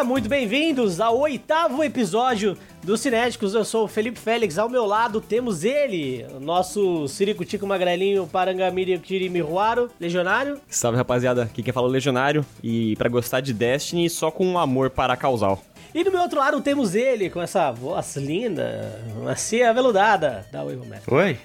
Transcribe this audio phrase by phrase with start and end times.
[0.00, 3.54] Olá, muito bem-vindos ao oitavo episódio do Cinéticos.
[3.54, 8.98] Eu sou o Felipe Félix, ao meu lado temos ele, o nosso Ciricutico Magrelinho Parangamiri
[8.98, 10.58] Kirimiruaro, legionário.
[10.70, 14.46] Salve rapaziada, aqui quem fala é o Legionário e pra gostar de Destiny só com
[14.46, 15.62] um amor para causal.
[15.94, 20.46] E do meu outro lado temos ele, com essa voz linda, macia aveludada.
[20.50, 21.02] Dá oi, Romero.
[21.08, 21.38] Oi,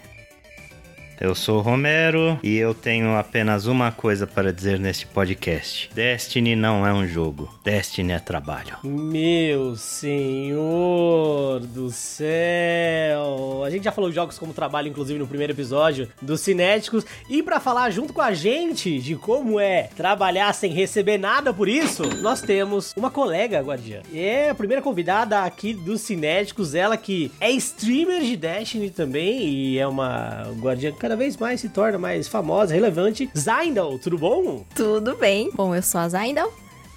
[1.20, 6.86] eu sou Romero e eu tenho apenas uma coisa para dizer neste podcast: Destiny não
[6.86, 8.78] é um jogo, Destiny é trabalho.
[8.84, 13.64] Meu senhor do céu!
[13.66, 17.06] A gente já falou de jogos como trabalho, inclusive, no primeiro episódio dos Cinéticos.
[17.30, 21.68] E pra falar junto com a gente de como é trabalhar sem receber nada por
[21.68, 24.02] isso, nós temos uma colega guardiã.
[24.14, 29.80] É a primeira convidada aqui dos Cinéticos, ela que é streamer de Destiny também e
[29.80, 33.30] é uma guardiã cada vez mais se torna mais famosa, relevante.
[33.38, 34.66] Zaindal, tudo bom?
[34.74, 35.52] Tudo bem.
[35.54, 36.52] Bom, eu sou a Zaindal.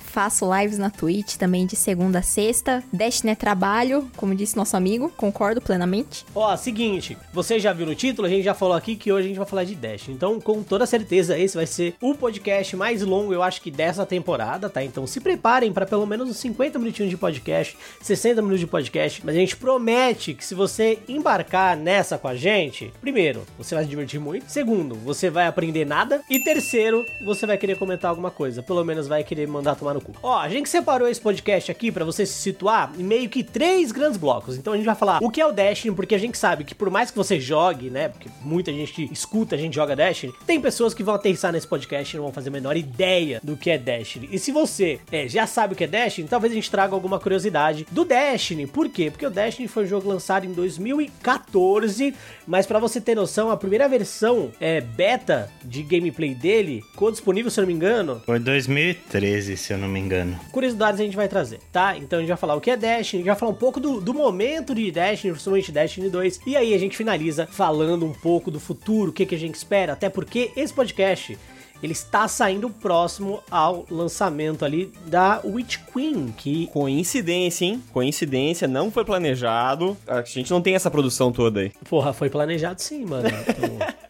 [0.08, 2.82] Faço lives na Twitch também de segunda a sexta.
[2.92, 6.24] Destiny é trabalho, como disse nosso amigo, concordo plenamente.
[6.34, 9.28] Ó, seguinte, você já viu no título, a gente já falou aqui que hoje a
[9.28, 10.16] gente vai falar de Destiny.
[10.16, 14.06] Então, com toda certeza, esse vai ser o podcast mais longo, eu acho que dessa
[14.06, 14.82] temporada, tá?
[14.82, 19.20] Então, se preparem para pelo menos uns 50 minutinhos de podcast, 60 minutos de podcast,
[19.24, 23.84] mas a gente promete que se você embarcar nessa com a gente, primeiro, você vai
[23.84, 24.50] se divertir muito.
[24.50, 26.22] Segundo, você vai aprender nada.
[26.30, 28.62] E terceiro, você vai querer comentar alguma coisa.
[28.62, 30.12] Pelo menos vai querer mandar tomar no cu.
[30.22, 33.92] Ó, a gente separou esse podcast aqui pra você se situar em meio que três
[33.92, 34.56] grandes blocos.
[34.56, 36.74] Então a gente vai falar o que é o Destiny, porque a gente sabe que
[36.74, 40.60] por mais que você jogue, né, porque muita gente escuta, a gente joga Destiny, tem
[40.60, 43.70] pessoas que vão aterrissar nesse podcast e não vão fazer a menor ideia do que
[43.70, 44.28] é Destiny.
[44.30, 47.18] E se você é, já sabe o que é Destiny, talvez a gente traga alguma
[47.18, 48.66] curiosidade do Destiny.
[48.66, 49.10] Por quê?
[49.10, 52.14] Porque o Destiny foi um jogo lançado em 2014,
[52.46, 57.50] mas pra você ter noção, a primeira versão é, beta de gameplay dele ficou disponível,
[57.50, 60.38] se eu não me engano, Foi 2013, se eu não me engano.
[60.52, 61.96] curiosidades a gente vai trazer, tá?
[61.96, 63.80] Então a gente vai falar o que é Destiny, a gente vai falar um pouco
[63.80, 68.12] do, do momento de Destiny, principalmente Destiny 2, e aí a gente finaliza falando um
[68.12, 71.38] pouco do futuro, o que, que a gente espera, até porque esse podcast
[71.82, 77.82] ele está saindo próximo ao lançamento ali da Witch Queen, que Coincidência, hein?
[77.92, 79.96] Coincidência, não foi planejado.
[80.06, 81.72] A gente não tem essa produção toda aí.
[81.88, 83.28] Porra, foi planejado sim, mano.
[83.28, 83.78] Então,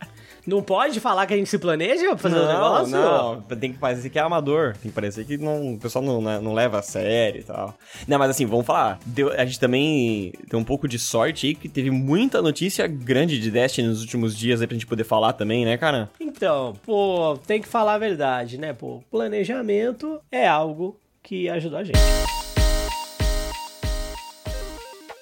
[0.49, 2.97] não pode falar que a gente se planeja pra fazer o negócio?
[2.97, 4.73] não, tem que parecer que é amador.
[4.81, 7.75] Tem que parecer que não, o pessoal não, né, não leva a sério e tal.
[8.07, 8.99] Não, mas assim, vamos falar.
[9.05, 13.39] Deu- a gente também tem um pouco de sorte aí, que teve muita notícia grande
[13.39, 16.09] de Destiny nos últimos dias aí pra gente poder falar também, né, cara?
[16.19, 18.73] Então, pô, tem que falar a verdade, né?
[18.73, 21.99] Pô, planejamento é algo que ajuda a gente.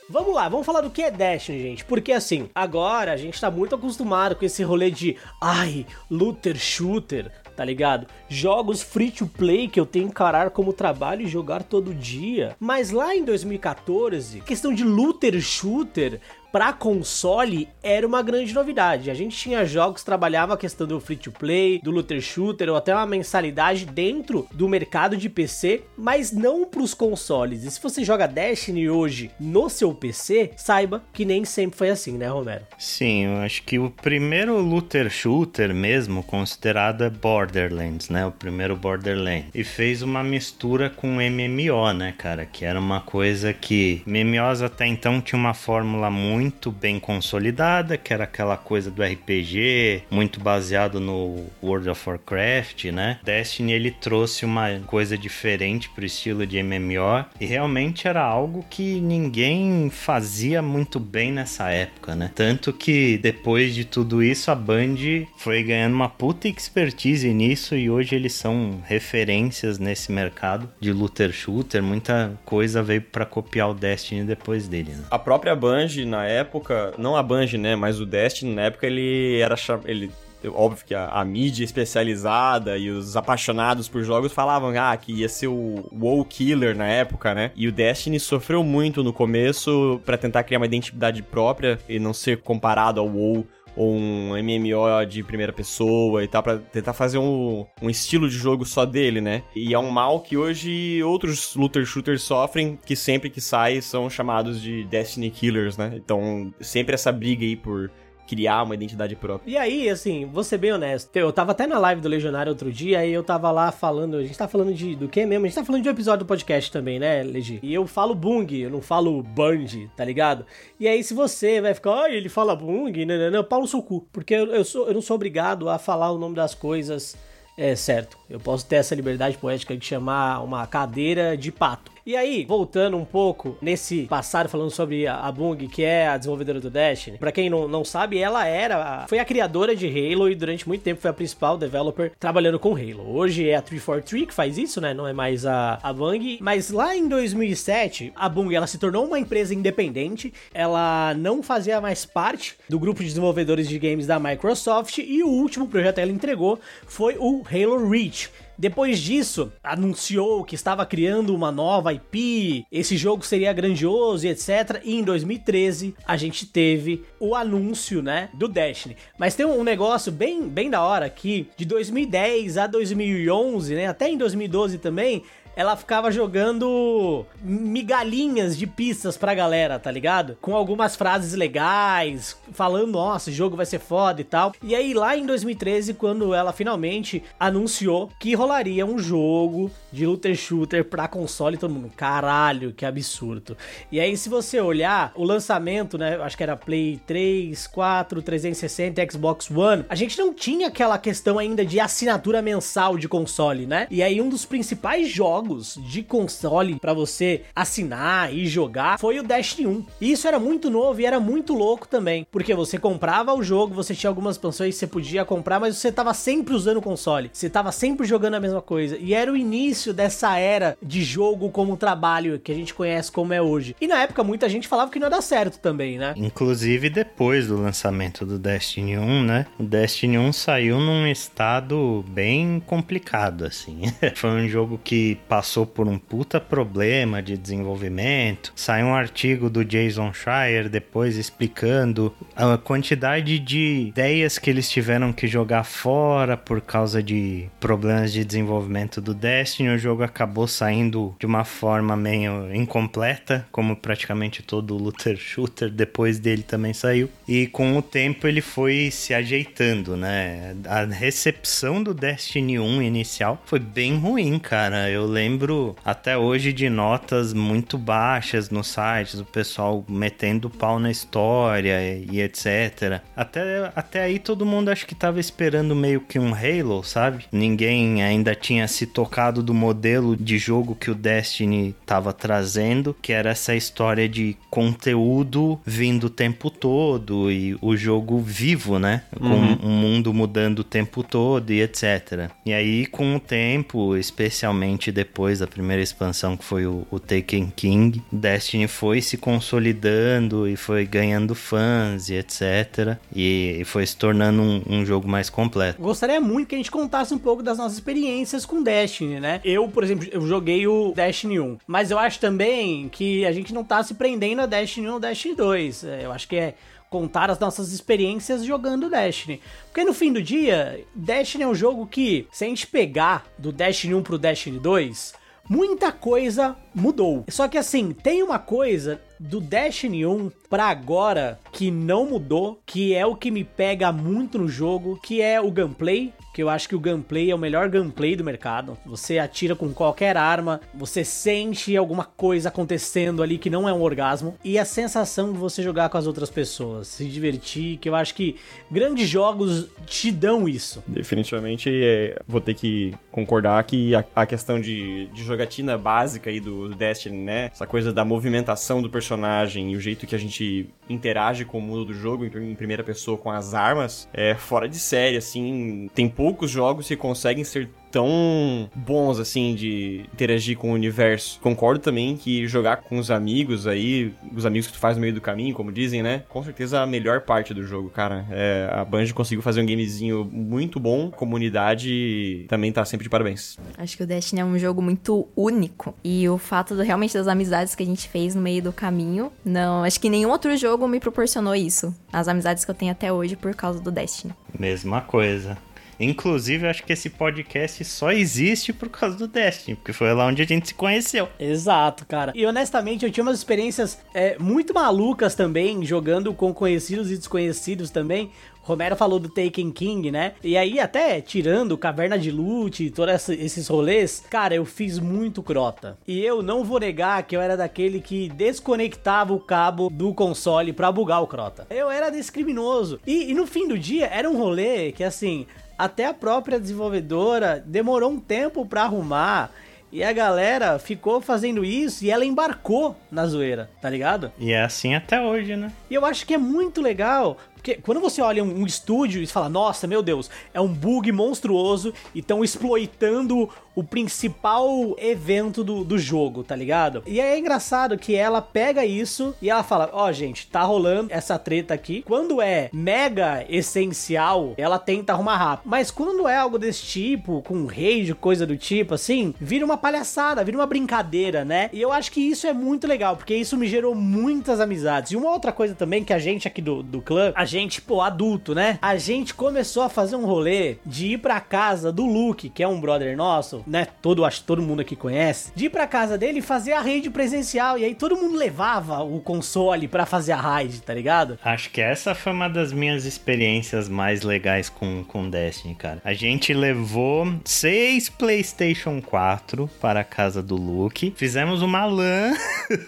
[0.09, 1.85] Vamos lá, vamos falar do que é Destiny, gente.
[1.85, 7.33] Porque assim, agora a gente tá muito acostumado com esse rolê de ai, looter shooter,
[7.57, 8.07] tá ligado?
[8.29, 12.55] Jogos free to play que eu tenho que encarar como trabalho e jogar todo dia.
[12.61, 16.21] Mas lá em 2014, questão de looter shooter
[16.53, 19.11] pra console era uma grande novidade.
[19.11, 22.69] A gente tinha jogos que trabalhavam a questão do free to play, do looter shooter
[22.69, 27.65] ou até uma mensalidade dentro do mercado de PC, mas não pros consoles.
[27.65, 32.17] E se você joga Destiny hoje no seu PC, saiba que nem sempre foi assim,
[32.17, 32.65] né, Romero?
[32.79, 38.25] Sim, eu acho que o primeiro looter shooter mesmo considerado é Borderlands, né?
[38.25, 39.51] O primeiro Borderlands.
[39.55, 42.47] E fez uma mistura com MMO, né, cara?
[42.47, 46.36] Que era uma coisa que MMOs até então tinha uma fórmula muito
[46.71, 53.19] bem consolidada, que era aquela coisa do RPG, muito baseado no World of Warcraft, né?
[53.23, 59.01] Destiny ele trouxe uma coisa diferente pro estilo de MMO e realmente era algo que
[59.01, 62.31] ninguém fazia muito bem nessa época, né?
[62.35, 64.97] Tanto que depois de tudo isso a Band
[65.39, 71.33] foi ganhando uma puta expertise nisso e hoje eles são referências nesse mercado de looter
[71.33, 75.05] shooter, muita coisa veio pra copiar o Destiny depois dele, né?
[75.11, 79.39] A própria Bungie, na época, não a Bungie, né, mas o Destiny, na época, ele
[79.41, 79.57] era...
[79.85, 80.11] Ele,
[80.55, 85.29] óbvio que a, a mídia especializada e os apaixonados por jogos falavam ah, que ia
[85.29, 87.51] ser o WoW Killer na época, né?
[87.57, 92.13] E o Destiny sofreu muito no começo pra tentar criar uma identidade própria e não
[92.13, 93.47] ser comparado ao WoW
[93.77, 98.37] ou um MMO de primeira pessoa e tal, pra tentar fazer um, um estilo de
[98.37, 99.43] jogo só dele, né?
[99.55, 104.09] E é um mal que hoje outros looter shooters sofrem, que sempre que sai são
[104.09, 105.93] chamados de Destiny Killers, né?
[105.95, 107.91] Então, sempre essa briga aí por
[108.27, 109.51] criar uma identidade própria.
[109.51, 111.15] E aí, assim, vou ser bem honesto.
[111.17, 114.17] Eu tava até na live do Legionário outro dia, aí eu tava lá falando.
[114.17, 115.45] A gente tá falando de do que mesmo?
[115.45, 117.61] A gente tá falando de um episódio do podcast também, né, Legi?
[117.63, 120.45] E eu falo Bung, eu não falo Band, tá ligado?
[120.79, 123.67] E aí, se você vai ficar, ai, ele fala Bung, não, não, não, pau no
[123.67, 124.07] seu cu.
[124.13, 127.17] Porque eu, eu, sou, eu não sou obrigado a falar o nome das coisas
[127.57, 128.19] é certo.
[128.29, 131.96] Eu posso ter essa liberdade poética de chamar uma cadeira de pato.
[132.07, 136.61] E aí, voltando um pouco nesse passado, falando sobre a, Bung, que é a desenvolvedora
[136.61, 140.37] do Destiny, pra quem não, não sabe, ela era, foi a criadora de Halo e
[140.37, 143.13] durante muito tempo foi a principal developer trabalhando com Halo.
[143.13, 144.95] Hoje é a 343 que faz isso, né?
[144.95, 146.39] Não é mais a, a Bung.
[146.41, 151.81] Mas lá em 2007, a Bung ela se tornou uma empresa independente, ela não fazia
[151.81, 156.03] mais parte do grupo de desenvolvedores de games da Microsoft e o último projeto que
[156.03, 162.65] ela entregou foi o Halo Reach depois disso, anunciou que estava criando uma nova IP,
[162.73, 164.81] esse jogo seria grandioso e etc.
[164.83, 168.97] E em 2013 a gente teve o anúncio, né, do Destiny.
[169.19, 174.09] Mas tem um negócio bem, bem da hora que de 2010 a 2011, né, até
[174.09, 175.23] em 2012 também,
[175.57, 180.37] ela ficava jogando migalhinhas de pistas pra galera, tá ligado?
[180.43, 184.53] Com algumas frases legais, falando, nossa, esse jogo vai ser foda e tal.
[184.63, 190.37] E aí, lá em 2013, quando ela finalmente anunciou que rolaria um jogo de looter
[190.37, 193.57] shooter pra console, todo mundo, caralho, que absurdo.
[193.91, 199.11] E aí, se você olhar o lançamento, né, acho que era Play 3, 4, 360,
[199.11, 203.87] Xbox One, a gente não tinha aquela questão ainda de assinatura mensal de console, né?
[203.91, 209.19] E aí, um dos principais jogos jogos de console para você assinar e jogar foi
[209.19, 209.87] o Destiny 1.
[210.01, 213.75] E isso era muito novo e era muito louco também, porque você comprava o jogo,
[213.75, 217.31] você tinha algumas expansões que você podia comprar, mas você tava sempre usando o console,
[217.33, 218.97] você tava sempre jogando a mesma coisa.
[218.99, 223.33] E era o início dessa era de jogo como trabalho que a gente conhece como
[223.33, 223.77] é hoje.
[223.81, 226.15] E na época muita gente falava que não ia dar certo também, né?
[226.17, 229.47] Inclusive depois do lançamento do Destiny 1, né?
[229.59, 233.83] O Destiny 1 saiu num estado bem complicado assim.
[234.17, 238.55] Foi um jogo que passou por um puta problema de desenvolvimento.
[238.57, 245.13] Saiu um artigo do Jason Schreier depois explicando a quantidade de ideias que eles tiveram
[245.13, 249.69] que jogar fora por causa de problemas de desenvolvimento do Destiny.
[249.69, 256.19] O jogo acabou saindo de uma forma meio incompleta, como praticamente todo looter shooter depois
[256.19, 257.11] dele também saiu.
[257.29, 260.57] E com o tempo ele foi se ajeitando, né?
[260.65, 264.89] A recepção do Destiny 1 inicial foi bem ruim, cara.
[264.89, 270.79] Eu lembro lembro até hoje de notas muito baixas nos sites, o pessoal metendo pau
[270.79, 273.01] na história e, e etc.
[273.17, 277.25] Até, até aí todo mundo acho que tava esperando meio que um Halo, sabe?
[277.33, 283.13] Ninguém ainda tinha se tocado do modelo de jogo que o Destiny tava trazendo, que
[283.13, 289.03] era essa história de conteúdo vindo o tempo todo e o jogo vivo, né?
[289.19, 289.59] Com uhum.
[289.61, 292.31] um mundo mudando o tempo todo e etc.
[292.45, 296.99] E aí, com o tempo, especialmente depois depois da primeira expansão, que foi o, o
[296.99, 302.99] Taken King, Destiny foi se consolidando e foi ganhando fãs e etc.
[303.15, 305.81] E, e foi se tornando um, um, jogo mais completo.
[305.81, 309.41] Gostaria muito que a gente contasse um pouco das nossas experiências com Destiny, né?
[309.45, 313.55] Eu, por exemplo, eu joguei o Destiny 1, mas eu acho também que a gente
[313.55, 315.85] não tá se prendendo a Destiny 1 ou Destiny 2.
[315.85, 316.55] É, eu acho que é
[316.97, 319.43] contar as nossas experiências jogando Destiny.
[319.67, 323.53] Porque no fim do dia, Destiny é um jogo que, se a gente pegar do
[323.53, 325.13] Destiny 1 pro Destiny 2,
[325.47, 327.25] muita coisa mudou.
[327.29, 332.95] Só que assim, tem uma coisa do Destiny 1 para agora que não mudou, que
[332.95, 336.69] é o que me pega muito no jogo, que é o gameplay, que eu acho
[336.69, 338.77] que o gameplay é o melhor gameplay do mercado.
[338.85, 343.81] Você atira com qualquer arma, você sente alguma coisa acontecendo ali que não é um
[343.81, 347.95] orgasmo e a sensação de você jogar com as outras pessoas, se divertir, que eu
[347.95, 348.37] acho que
[348.71, 350.85] grandes jogos te dão isso.
[350.87, 356.39] Definitivamente é, vou ter que concordar que a, a questão de, de, jogatina básica aí
[356.39, 357.51] do, do Destiny, né?
[357.53, 361.63] Essa coisa da movimentação do personagem e o jeito que a gente interage com o
[361.63, 365.91] mundo do jogo em, primeira pessoa com as armas é fora de série, assim.
[365.95, 371.41] Tem pouco poucos jogos que conseguem ser tão bons assim de interagir com o universo.
[371.41, 375.15] Concordo também que jogar com os amigos aí, os amigos que tu faz no meio
[375.15, 376.23] do caminho, como dizem, né?
[376.29, 378.27] Com certeza a melhor parte do jogo, cara.
[378.31, 383.09] É, a Bungie conseguiu fazer um gamezinho muito bom, a comunidade também tá sempre de
[383.09, 383.57] parabéns.
[383.79, 387.27] Acho que o Destiny é um jogo muito único e o fato do, realmente das
[387.27, 390.87] amizades que a gente fez no meio do caminho, não, acho que nenhum outro jogo
[390.87, 391.95] me proporcionou isso.
[392.13, 394.35] As amizades que eu tenho até hoje por causa do Destiny.
[394.59, 395.57] Mesma coisa.
[395.99, 400.43] Inclusive, acho que esse podcast só existe por causa do Destiny, porque foi lá onde
[400.43, 401.29] a gente se conheceu.
[401.39, 402.33] Exato, cara.
[402.35, 407.91] E honestamente, eu tinha umas experiências é, muito malucas também, jogando com conhecidos e desconhecidos
[407.91, 408.31] também.
[408.67, 410.33] Romero falou do Taken King, né?
[410.43, 415.41] E aí, até tirando Caverna de Loot e todos esses rolês, cara, eu fiz muito
[415.41, 415.97] crota.
[416.05, 420.73] E eu não vou negar que eu era daquele que desconectava o cabo do console
[420.73, 421.65] pra bugar o crota.
[421.71, 422.99] Eu era discriminoso.
[423.07, 425.47] E, e no fim do dia, era um rolê que, assim,
[425.79, 429.51] até a própria desenvolvedora demorou um tempo para arrumar.
[429.93, 434.33] E a galera ficou fazendo isso e ela embarcou na zoeira, tá ligado?
[434.39, 435.73] E é assim até hoje, né?
[435.89, 439.49] E eu acho que é muito legal, porque quando você olha um, estúdio e fala,
[439.49, 445.99] nossa, meu Deus, é um bug monstruoso e estão exploitando o principal evento do, do
[445.99, 447.03] jogo, tá ligado?
[447.07, 451.13] E é engraçado que ela pega isso e ela fala: Ó, oh, gente, tá rolando
[451.13, 452.03] essa treta aqui.
[452.03, 455.69] Quando é mega essencial, ela tenta arrumar rápido.
[455.69, 460.43] Mas quando é algo desse tipo, com rage, coisa do tipo, assim, vira uma palhaçada,
[460.43, 461.69] vira uma brincadeira, né?
[461.71, 465.13] E eu acho que isso é muito legal, porque isso me gerou muitas amizades.
[465.13, 467.56] E uma outra coisa também que a gente aqui do, do clã, a gente,
[467.87, 468.79] pô, adulto, né?
[468.83, 472.69] A gente começou a fazer um rolê de ir pra casa do Luke, que é
[472.69, 473.87] um brother nosso, né?
[474.03, 476.83] Todo, acho que todo mundo aqui conhece, de ir pra casa dele e fazer a
[476.83, 477.79] raid presencial.
[477.79, 481.39] E aí todo mundo levava o console para fazer a raid, tá ligado?
[481.43, 486.03] Acho que essa foi uma das minhas experiências mais legais com, com Destiny, cara.
[486.05, 492.35] A gente levou seis PlayStation 4 para a casa do Luke, fizemos uma LAN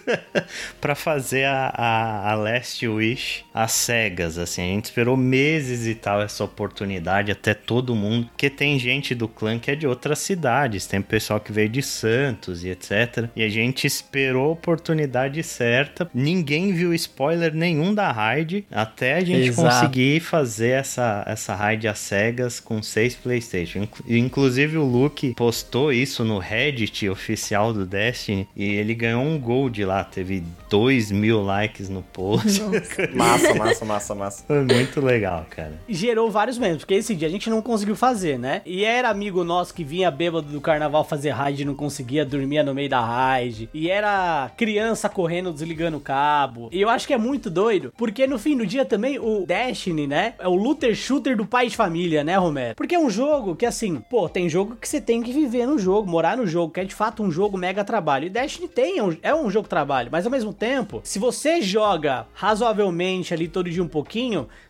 [0.79, 4.58] para fazer a, a, a Last Wish às cegas, assim.
[4.59, 9.27] A gente esperou meses e tal essa oportunidade até todo mundo, porque tem gente do
[9.27, 13.29] clã que é de outras cidades tem pessoal que veio de Santos e etc.
[13.35, 16.09] E a gente esperou a oportunidade certa.
[16.13, 19.67] Ninguém viu spoiler nenhum da raid até a gente Exato.
[19.67, 23.87] conseguir fazer essa, essa raid às cegas com seis PlayStation.
[24.07, 29.83] Inclusive o Luke postou isso no Reddit oficial do Destiny e ele ganhou um gold
[29.85, 30.03] lá.
[30.03, 32.61] Teve dois mil likes no post.
[33.13, 34.38] massa, massa, massa, massa.
[34.47, 35.73] Foi muito legal, cara.
[35.87, 38.61] Gerou vários memes, porque esse dia a gente não conseguiu fazer, né?
[38.65, 42.63] E era amigo nosso que vinha bêbado do carnaval fazer raid e não conseguia dormir
[42.63, 43.69] no meio da raid.
[43.73, 46.69] E era criança correndo, desligando o cabo.
[46.71, 50.07] E eu acho que é muito doido, porque no fim do dia também o Destiny,
[50.07, 50.33] né?
[50.39, 52.75] É o looter shooter do pai de família, né, Romero?
[52.75, 55.77] Porque é um jogo que, assim, pô, tem jogo que você tem que viver no
[55.77, 58.25] jogo, morar no jogo, que é de fato um jogo mega trabalho.
[58.25, 61.61] E Destiny tem, é um, é um jogo trabalho, mas ao mesmo tempo, se você
[61.61, 64.28] joga razoavelmente ali todo dia um pouquinho,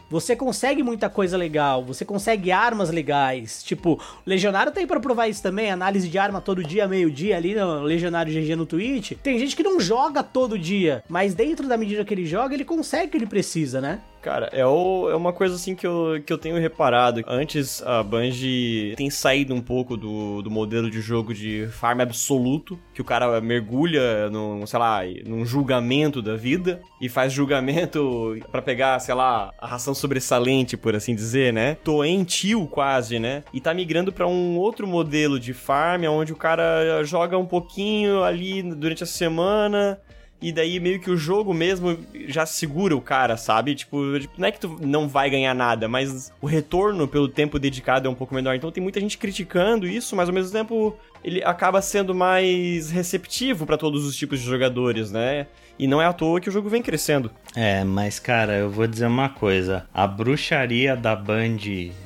[0.09, 3.61] você consegue muita coisa legal, você consegue armas legais.
[3.63, 7.53] Tipo, o Legionário tem para provar isso também, análise de arma todo dia, meio-dia ali
[7.53, 9.13] no Legionário GG no Twitch.
[9.21, 12.65] Tem gente que não joga todo dia, mas dentro da medida que ele joga, ele
[12.65, 13.99] consegue o que ele precisa, né?
[14.21, 17.23] Cara, é, o, é uma coisa assim que eu, que eu tenho reparado.
[17.25, 22.77] Antes a Bungie tem saído um pouco do, do modelo de jogo de farm absoluto,
[22.93, 28.61] que o cara mergulha num, sei lá, num julgamento da vida e faz julgamento para
[28.61, 31.77] pegar, sei lá, a ração sobressalente, por assim dizer, né?
[31.83, 33.43] Doentio quase, né?
[33.53, 38.23] E tá migrando para um outro modelo de farm, onde o cara joga um pouquinho
[38.23, 39.99] ali durante a semana,
[40.41, 43.75] e daí meio que o jogo mesmo já segura o cara, sabe?
[43.75, 47.59] Tipo, tipo, não é que tu não vai ganhar nada, mas o retorno pelo tempo
[47.59, 48.55] dedicado é um pouco menor.
[48.55, 53.65] Então tem muita gente criticando isso, mas ao mesmo tempo ele acaba sendo mais receptivo
[53.65, 55.47] para todos os tipos de jogadores, né?
[55.79, 57.31] E não é à toa que o jogo vem crescendo.
[57.55, 59.85] É, mas cara, eu vou dizer uma coisa.
[59.93, 61.57] A bruxaria da Band,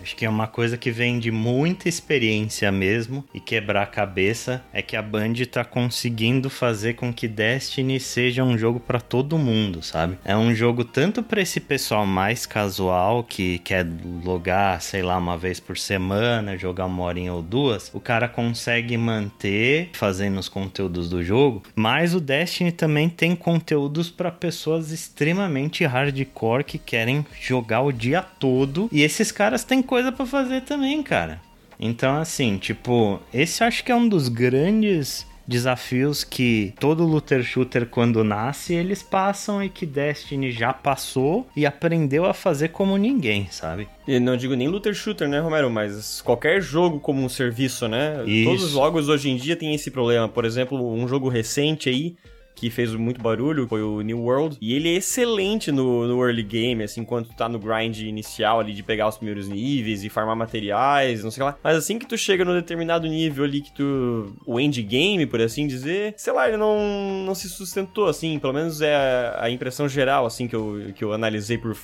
[0.04, 4.64] acho que é uma coisa que vem de muita experiência mesmo e quebrar a cabeça.
[4.72, 9.40] É que a Band tá conseguindo fazer com que Destiny seja um jogo para todo
[9.40, 10.20] mundo, sabe?
[10.24, 13.88] É um jogo tanto para esse pessoal mais casual que quer
[14.24, 17.90] logar, sei lá, uma vez por semana, jogar uma horinha ou duas.
[17.92, 23.63] O cara consegue manter fazendo os conteúdos do jogo, mas o Destiny também tem conteúdo
[23.64, 28.90] conteúdos para pessoas extremamente hardcore que querem jogar o dia todo.
[28.92, 31.42] E esses caras têm coisa para fazer também, cara.
[31.80, 37.86] Então, assim, tipo, esse acho que é um dos grandes desafios que todo looter shooter
[37.86, 43.48] quando nasce eles passam e que Destiny já passou e aprendeu a fazer como ninguém,
[43.52, 43.88] sabe?
[44.08, 48.24] E não digo nem looter shooter, né, Romero, mas qualquer jogo como um serviço, né?
[48.26, 48.50] Isso.
[48.50, 50.30] Todos os jogos hoje em dia têm esse problema.
[50.30, 52.16] Por exemplo, um jogo recente aí
[52.56, 54.58] que fez muito barulho foi o New World.
[54.62, 58.60] E ele é excelente no, no early game, assim, enquanto tu tá no grind inicial
[58.60, 61.58] ali de pegar os primeiros níveis e farmar materiais, não sei lá.
[61.64, 64.34] Mas assim que tu chega no determinado nível ali que tu.
[64.46, 68.40] O endgame, por assim dizer, sei lá, ele não, não se sustentou, assim.
[68.40, 71.76] Pelo menos é a, a impressão geral, assim, que eu, que eu analisei por,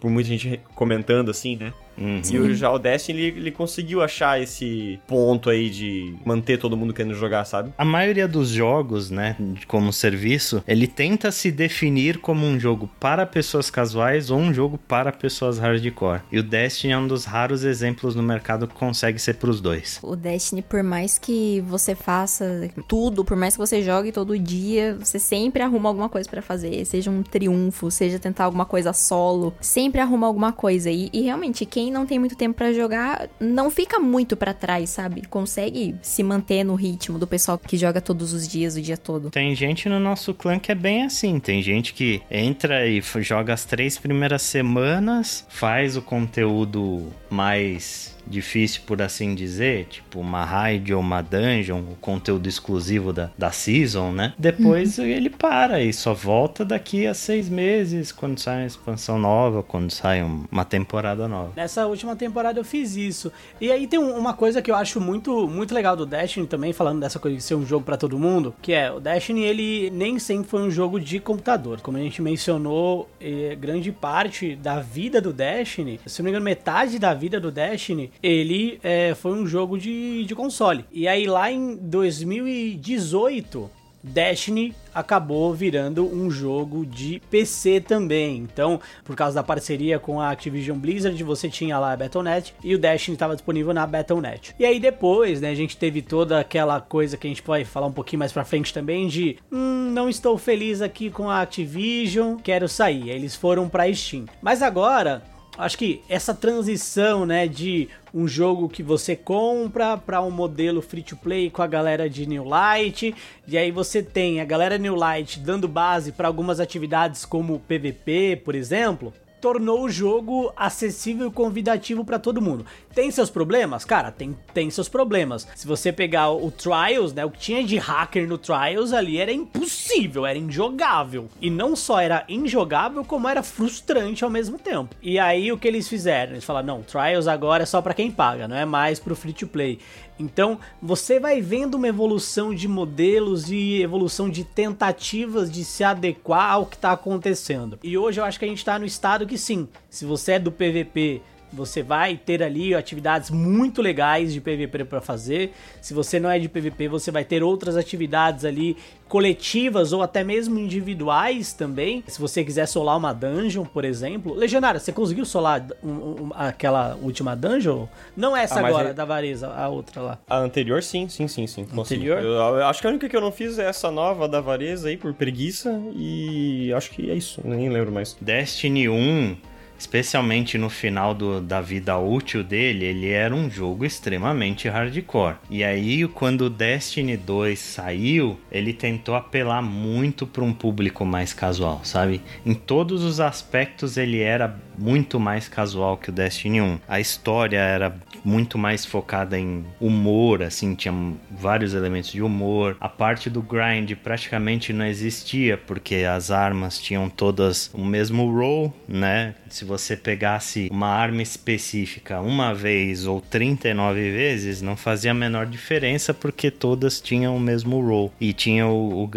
[0.00, 1.72] por muita gente comentando, assim, né?
[1.96, 2.20] Uhum.
[2.30, 6.76] E o, já o Destiny, ele, ele, conseguiu achar esse ponto aí de manter todo
[6.76, 7.72] mundo querendo jogar, sabe?
[7.78, 9.36] A maioria dos jogos, né,
[9.68, 14.78] como serviço, ele tenta se definir como um jogo para pessoas casuais ou um jogo
[14.78, 16.22] para pessoas hardcore.
[16.32, 19.98] E o Destiny é um dos raros exemplos no mercado que consegue ser pros dois.
[20.02, 24.96] O Destiny, por mais que você faça tudo, por mais que você jogue todo dia,
[25.00, 29.54] você sempre arruma alguma coisa para fazer, seja um triunfo, seja tentar alguma coisa solo,
[29.64, 30.90] sempre arruma alguma coisa.
[30.90, 34.90] E, e realmente, quem não tem muito tempo para jogar, não fica muito para trás,
[34.90, 35.22] sabe?
[35.28, 39.30] Consegue se manter no ritmo do pessoal que joga todos os dias, o dia todo.
[39.30, 41.38] Tem gente no nosso clã que é bem assim.
[41.38, 48.82] Tem gente que entra e joga as três primeiras semanas, faz o conteúdo mais difícil,
[48.86, 54.12] por assim dizer, tipo uma raid ou uma dungeon, o conteúdo exclusivo da, da season,
[54.12, 54.34] né?
[54.38, 55.04] Depois uhum.
[55.04, 59.90] ele para e só volta daqui a seis meses, quando sai uma expansão nova, quando
[59.90, 61.52] sai uma temporada nova.
[61.56, 63.32] Nessa última temporada eu fiz isso.
[63.60, 67.00] E aí tem uma coisa que eu acho muito, muito legal do Destiny também, falando
[67.00, 70.18] dessa coisa de ser um jogo para todo mundo, que é o Destiny ele nem
[70.18, 71.80] sempre foi um jogo de computador.
[71.80, 76.44] Como a gente mencionou, eh, grande parte da vida do Destiny, se não me engano,
[76.44, 80.84] metade da vida do Destiny ele é, foi um jogo de, de console.
[80.92, 83.70] E aí lá em 2018,
[84.04, 88.36] Destiny acabou virando um jogo de PC também.
[88.36, 92.74] Então, por causa da parceria com a Activision Blizzard, você tinha lá a Battle.net e
[92.74, 94.54] o Destiny estava disponível na Battle.net.
[94.58, 97.86] E aí depois, né, a gente teve toda aquela coisa que a gente vai falar
[97.86, 102.36] um pouquinho mais pra frente também de, hum, não estou feliz aqui com a Activision,
[102.36, 103.04] quero sair.
[103.04, 104.26] Aí eles foram pra Steam.
[104.42, 105.22] Mas agora,
[105.56, 111.02] acho que essa transição, né, de um jogo que você compra para um modelo free
[111.02, 113.14] to play com a galera de New Light,
[113.46, 118.42] e aí você tem a galera New Light dando base para algumas atividades como PVP,
[118.44, 119.12] por exemplo
[119.44, 122.64] tornou o jogo acessível e convidativo para todo mundo.
[122.94, 123.84] Tem seus problemas?
[123.84, 125.46] Cara, tem, tem seus problemas.
[125.56, 129.32] Se você pegar o Trials, né, o que tinha de hacker no Trials ali era
[129.32, 131.28] impossível, era injogável.
[131.40, 134.94] E não só era injogável, como era frustrante ao mesmo tempo.
[135.02, 136.32] E aí o que eles fizeram?
[136.32, 139.32] Eles falaram: "Não, Trials agora é só para quem paga, não é mais pro free
[139.32, 139.80] to play".
[140.18, 146.52] Então, você vai vendo uma evolução de modelos e evolução de tentativas de se adequar
[146.52, 147.78] ao que está acontecendo.
[147.82, 150.38] E hoje eu acho que a gente está no estado que sim, se você é
[150.38, 151.20] do PVP
[151.54, 155.52] você vai ter ali atividades muito legais de PVP para fazer.
[155.80, 158.76] Se você não é de PVP, você vai ter outras atividades ali
[159.08, 162.02] coletivas ou até mesmo individuais também.
[162.06, 164.34] Se você quiser solar uma dungeon, por exemplo.
[164.34, 167.86] Legionária, você conseguiu solar um, um, aquela última dungeon?
[168.16, 168.92] Não essa ah, agora, é...
[168.92, 170.18] da Vareza, a outra lá.
[170.28, 171.66] A anterior, sim, sim, sim, sim.
[171.76, 172.22] Anterior?
[172.22, 174.88] Eu, eu, acho que a única que eu não fiz é essa nova da Vareza
[174.88, 175.80] aí, por preguiça.
[175.94, 178.16] E acho que é isso, nem lembro mais.
[178.20, 184.68] Destiny 1 especialmente no final do, da vida útil dele, ele era um jogo extremamente
[184.68, 185.36] hardcore.
[185.50, 191.32] E aí, quando o Destiny 2 saiu, ele tentou apelar muito para um público mais
[191.32, 192.20] casual, sabe?
[192.44, 196.80] Em todos os aspectos, ele era muito mais casual que o Destiny 1.
[196.88, 200.94] A história era muito mais focada em humor, assim, tinha
[201.30, 202.76] vários elementos de humor.
[202.80, 208.74] A parte do grind praticamente não existia, porque as armas tinham todas o mesmo roll,
[208.88, 209.34] né?
[209.48, 215.46] Se você pegasse uma arma específica uma vez ou 39 vezes, não fazia a menor
[215.46, 218.12] diferença, porque todas tinham o mesmo roll.
[218.20, 219.10] E tinha o, o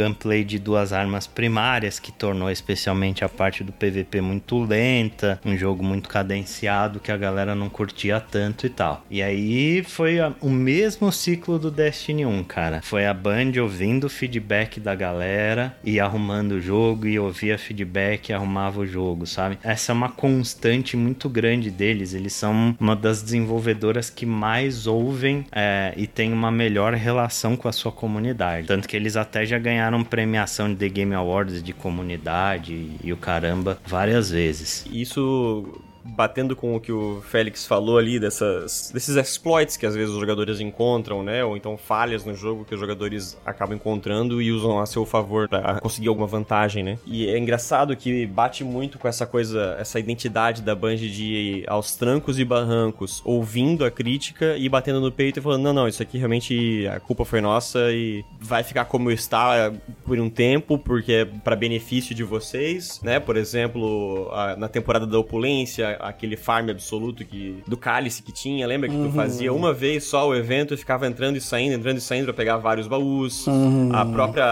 [0.45, 5.83] de duas armas primárias, que tornou especialmente a parte do PVP muito lenta, um jogo
[5.83, 9.05] muito cadenciado que a galera não curtia tanto e tal.
[9.09, 12.81] E aí foi a, o mesmo ciclo do Destiny 1, cara.
[12.81, 18.29] Foi a Band ouvindo o feedback da galera e arrumando o jogo e ouvia feedback
[18.29, 19.57] e arrumava o jogo, sabe?
[19.63, 22.13] Essa é uma constante muito grande deles.
[22.13, 27.67] Eles são uma das desenvolvedoras que mais ouvem é, e tem uma melhor relação com
[27.67, 28.67] a sua comunidade.
[28.67, 33.13] Tanto que eles até já ganharam premiação de The Game Awards de comunidade e, e
[33.13, 34.85] o caramba várias vezes.
[34.91, 35.81] Isso
[36.15, 40.19] batendo com o que o Félix falou ali, dessas, desses exploits que às vezes os
[40.19, 41.43] jogadores encontram, né?
[41.43, 45.47] Ou então falhas no jogo que os jogadores acabam encontrando e usam a seu favor
[45.47, 46.97] para conseguir alguma vantagem, né?
[47.05, 51.95] E é engraçado que bate muito com essa coisa, essa identidade da Band de aos
[51.95, 56.01] trancos e barrancos, ouvindo a crítica e batendo no peito e falando: não, não, isso
[56.01, 59.71] aqui realmente a culpa foi nossa e vai ficar como está
[60.05, 63.19] por um tempo, porque é para benefício de vocês, né?
[63.19, 68.65] Por exemplo, a, na temporada da opulência, aquele farm absoluto que do cálice que tinha,
[68.65, 69.09] lembra que uhum.
[69.09, 72.25] tu fazia uma vez só o evento e ficava entrando e saindo, entrando e saindo
[72.25, 73.45] para pegar vários baús.
[73.47, 73.93] Uhum.
[73.93, 74.45] A própria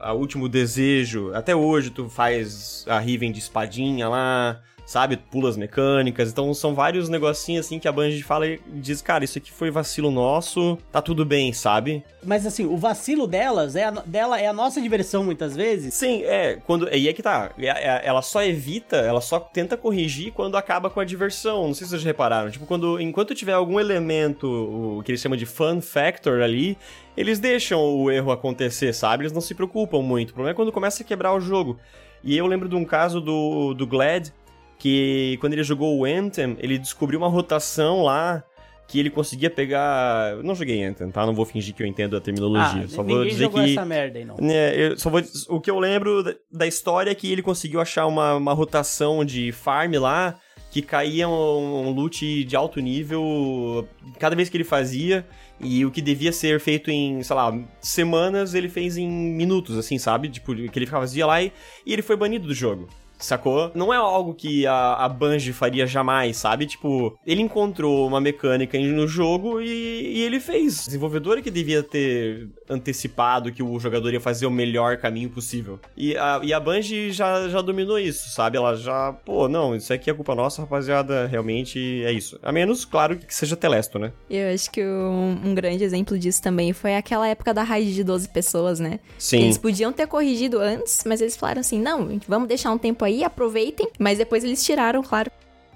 [0.00, 5.16] a último desejo, até hoje tu faz a Riven de espadinha lá sabe?
[5.16, 6.30] Pulas mecânicas.
[6.30, 9.70] Então são vários negocinhos assim que a Bungie fala e diz, cara, isso aqui foi
[9.70, 12.02] vacilo nosso, tá tudo bem, sabe?
[12.24, 15.94] Mas assim, o vacilo delas é a, dela é a nossa diversão muitas vezes.
[15.94, 19.76] Sim, é, quando e é que tá, é, é, ela só evita, ela só tenta
[19.76, 21.68] corrigir quando acaba com a diversão.
[21.68, 24.48] Não sei se vocês repararam, tipo, quando enquanto tiver algum elemento,
[24.98, 26.76] o que eles chamam de fun factor ali,
[27.16, 29.22] eles deixam o erro acontecer, sabe?
[29.22, 30.30] Eles não se preocupam muito.
[30.30, 31.78] O problema é quando começa a quebrar o jogo.
[32.22, 34.28] E eu lembro de um caso do, do Glad,
[34.80, 38.42] que quando ele jogou o Anthem, ele descobriu uma rotação lá
[38.88, 40.32] que ele conseguia pegar.
[40.32, 41.24] Eu não joguei Anthem, tá?
[41.24, 42.84] Não vou fingir que eu entendo a terminologia.
[42.86, 43.70] Ah, só vou dizer jogou que.
[43.70, 44.36] essa merda aí, não.
[44.40, 47.80] É, eu só vou, o que eu lembro da- da história é que ele conseguiu
[47.80, 50.34] achar uma, uma rotação de farm lá
[50.72, 53.86] que caía um, um loot de alto nível
[54.18, 55.24] cada vez que ele fazia.
[55.60, 59.98] E o que devia ser feito em, sei lá, semanas, ele fez em minutos, assim,
[59.98, 60.28] sabe?
[60.30, 61.52] Tipo, que ele fazia lá e,
[61.84, 62.88] e ele foi banido do jogo.
[63.20, 63.70] Sacou?
[63.74, 66.66] Não é algo que a, a Bungie faria jamais, sabe?
[66.66, 70.82] Tipo, ele encontrou uma mecânica no jogo e, e ele fez.
[70.82, 75.28] O desenvolvedor é que devia ter antecipado que o jogador ia fazer o melhor caminho
[75.30, 75.78] possível.
[75.96, 78.56] E a, e a Bungie já, já dominou isso, sabe?
[78.56, 82.38] Ela já, pô, não, isso aqui é culpa nossa, rapaziada, realmente é isso.
[82.42, 84.12] A menos, claro, que seja Telesto, né?
[84.28, 88.04] Eu acho que um, um grande exemplo disso também foi aquela época da raid de
[88.04, 89.00] 12 pessoas, né?
[89.18, 89.42] Sim.
[89.42, 93.09] Eles podiam ter corrigido antes, mas eles falaram assim: não, vamos deixar um tempo aí,
[93.24, 93.88] aproveitem.
[93.98, 95.30] Mas depois eles tiraram, claro.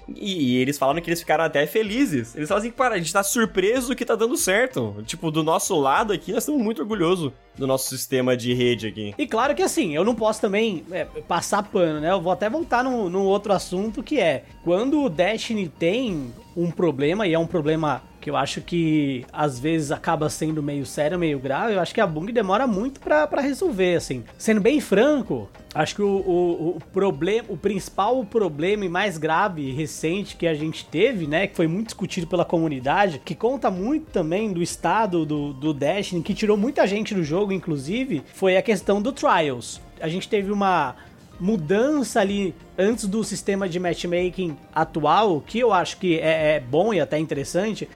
[0.09, 2.35] E, e eles falaram que eles ficaram até felizes.
[2.35, 5.03] Eles falaram assim, para, a gente tá surpreso que tá dando certo.
[5.07, 9.15] Tipo, do nosso lado aqui, nós estamos muito orgulhosos do nosso sistema de rede aqui.
[9.17, 12.11] E claro que assim, eu não posso também é, passar pano, né?
[12.11, 16.71] Eu vou até voltar num, num outro assunto que é quando o Destiny tem um
[16.71, 21.19] problema, e é um problema que eu acho que às vezes acaba sendo meio sério,
[21.19, 24.25] meio grave, eu acho que a Bung demora muito pra resolver, assim.
[24.39, 29.71] Sendo bem franco, acho que o, o, o problema, o principal problema e mais grave
[29.73, 34.11] recente que a gente teve, né, que foi muito discutido pela comunidade, que conta muito
[34.11, 38.63] também do estado do, do Destiny, que tirou muita gente do jogo, inclusive, foi a
[38.63, 39.83] questão do Trials.
[40.01, 40.97] A gente teve uma
[41.39, 46.95] mudança ali antes do sistema de matchmaking atual, que eu acho que é, é bom
[46.95, 47.87] e até interessante,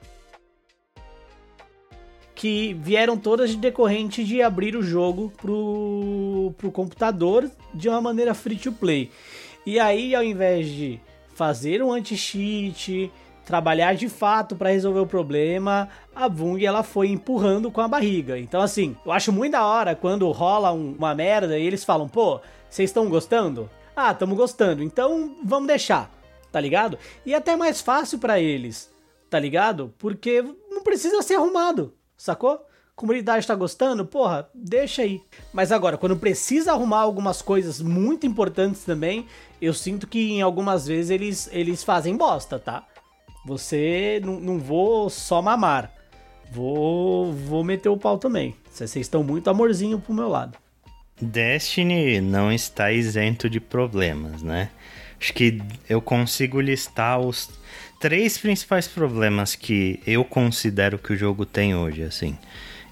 [2.39, 8.33] que vieram todas de decorrente de abrir o jogo pro, pro computador de uma maneira
[8.33, 9.11] free to play.
[9.65, 11.01] E aí, ao invés de
[11.35, 13.11] fazer um anti-cheat,
[13.45, 18.39] trabalhar de fato para resolver o problema, a Vung ela foi empurrando com a barriga.
[18.39, 22.07] Então, assim, eu acho muito da hora quando rola um- uma merda e eles falam,
[22.07, 23.69] pô, vocês estão gostando?
[23.93, 26.09] Ah, estamos gostando, então vamos deixar,
[26.53, 26.97] tá ligado?
[27.25, 28.89] E é até mais fácil para eles,
[29.29, 29.93] tá ligado?
[29.97, 32.65] Porque não precisa ser arrumado, sacou?
[32.95, 34.05] Comunidade tá gostando?
[34.05, 35.21] Porra, deixa aí.
[35.53, 39.25] Mas agora, quando precisa arrumar algumas coisas muito importantes também,
[39.61, 42.85] eu sinto que em algumas vezes eles, eles fazem bosta, tá?
[43.45, 45.93] Você não, não vou só mamar.
[46.51, 48.53] Vou, vou meter o pau também.
[48.69, 50.57] Vocês estão muito amorzinho pro meu lado.
[51.21, 54.71] Destiny não está isento de problemas, né?
[55.19, 57.49] Acho que eu consigo listar os
[57.99, 62.37] três principais problemas que eu considero que o jogo tem hoje, assim.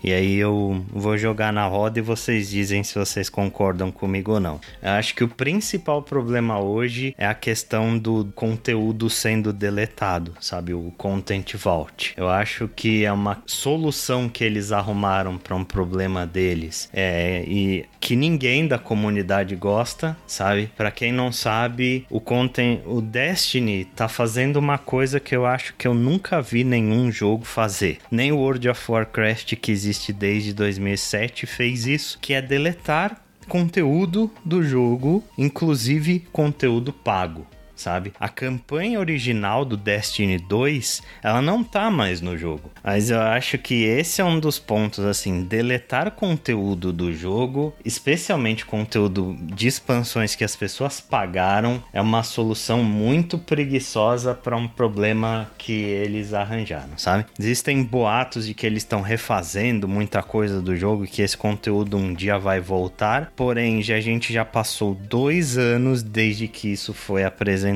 [0.03, 4.39] E aí eu vou jogar na roda e vocês dizem se vocês concordam comigo ou
[4.39, 4.59] não.
[4.81, 10.73] Eu acho que o principal problema hoje é a questão do conteúdo sendo deletado, sabe?
[10.73, 12.13] O Content Vault.
[12.15, 16.89] Eu acho que é uma solução que eles arrumaram para um problema deles.
[16.93, 20.71] É, e que ninguém da comunidade gosta, sabe?
[20.75, 25.73] Para quem não sabe, o content, o Destiny tá fazendo uma coisa que eu acho
[25.77, 27.99] que eu nunca vi nenhum jogo fazer.
[28.09, 34.29] Nem o World of Warcraft que existe desde 2007 fez isso, que é deletar conteúdo
[34.43, 37.47] do jogo, inclusive conteúdo pago.
[37.77, 38.11] Sabe?
[38.19, 42.71] A campanha original do Destiny 2, ela não tá mais no jogo.
[42.83, 48.65] Mas eu acho que esse é um dos pontos, assim, deletar conteúdo do jogo, especialmente
[48.65, 55.49] conteúdo de expansões que as pessoas pagaram, é uma solução muito preguiçosa para um problema
[55.57, 57.25] que eles arranjaram, sabe?
[57.39, 61.97] Existem boatos de que eles estão refazendo muita coisa do jogo e que esse conteúdo
[61.97, 66.93] um dia vai voltar, porém já a gente já passou dois anos desde que isso
[66.93, 67.66] foi apresentado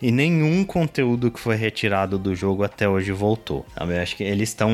[0.00, 3.64] e nenhum conteúdo que foi retirado do jogo até hoje voltou.
[3.76, 3.96] Sabe?
[3.96, 4.70] Eu acho que eles estão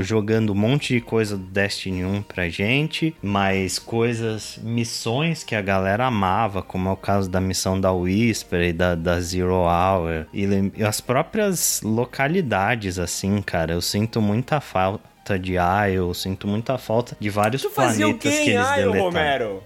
[0.00, 5.62] jogando um monte de coisa do Destiny 1 pra gente, mas coisas, missões que a
[5.62, 10.26] galera amava, como é o caso da missão da Whisper e da, da Zero Hour,
[10.32, 10.46] e,
[10.82, 17.16] as próprias localidades, assim, cara, eu sinto muita falta de Isle, eu sinto muita falta
[17.18, 19.02] de vários Tu planetas que eles Isle, deletaram.
[19.02, 19.62] Romero?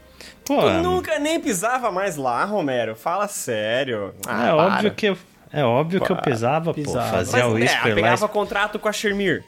[0.50, 2.96] Pô, Tu nunca nem pisava mais lá, Romero.
[2.96, 4.12] Fala sério.
[4.26, 4.56] Ah, é para.
[4.56, 5.18] óbvio que eu,
[5.52, 6.24] é óbvio que eu Para.
[6.24, 7.04] pisava, Pisava.
[7.10, 7.94] pô, fazia o Mas, é, Whisper lá.
[7.94, 9.44] pegava contrato com a Shermir.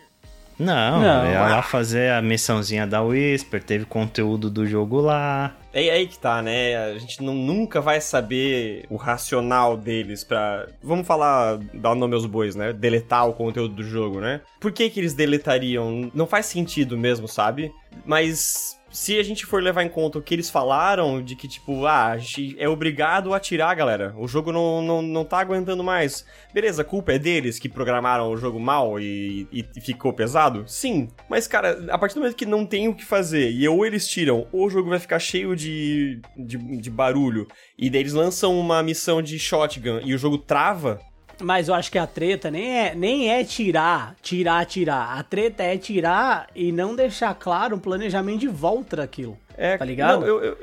[0.58, 1.24] Não, Não.
[1.24, 5.50] eu ia lá fazer a missãozinha da Whisper, teve conteúdo do jogo lá.
[5.72, 6.76] É aí que tá, né?
[6.76, 10.66] A gente não, nunca vai saber o racional deles pra.
[10.82, 12.72] Vamos falar, dar nome aos bois, né?
[12.72, 14.40] Deletar o conteúdo do jogo, né?
[14.60, 16.10] Por que que eles deletariam?
[16.14, 17.72] Não faz sentido mesmo, sabe?
[18.04, 21.86] Mas se a gente for levar em conta o que eles falaram, de que, tipo,
[21.86, 24.14] ah, a gente é obrigado a tirar, galera.
[24.18, 26.26] O jogo não, não, não tá aguentando mais.
[26.52, 30.64] Beleza, a culpa é deles que programaram o jogo mal e, e, ficou pesado?
[30.66, 31.08] Sim.
[31.28, 34.06] Mas, cara, a partir do momento que não tem o que fazer e ou eles
[34.06, 38.58] tiram, ou o jogo vai ficar cheio de, de, de barulho, e daí eles lançam
[38.58, 41.00] uma missão de shotgun e o jogo trava,
[41.42, 45.18] mas eu acho que a treta nem é, nem é tirar, tirar, tirar.
[45.18, 49.36] A treta é tirar e não deixar claro um planejamento de volta daquilo.
[49.56, 50.20] É, tá ligado?
[50.20, 50.58] Não, eu, eu,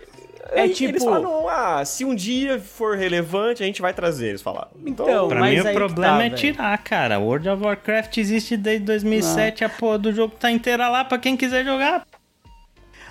[0.52, 0.92] é tipo.
[0.92, 4.70] Eles falam, ah, se um dia for relevante, a gente vai trazer, eles falaram.
[4.86, 7.20] Então, então pra mim o problema tá, é tirar, cara.
[7.20, 11.38] World of Warcraft existe desde 2007, a porra do jogo tá inteira lá pra quem
[11.38, 12.06] quiser jogar.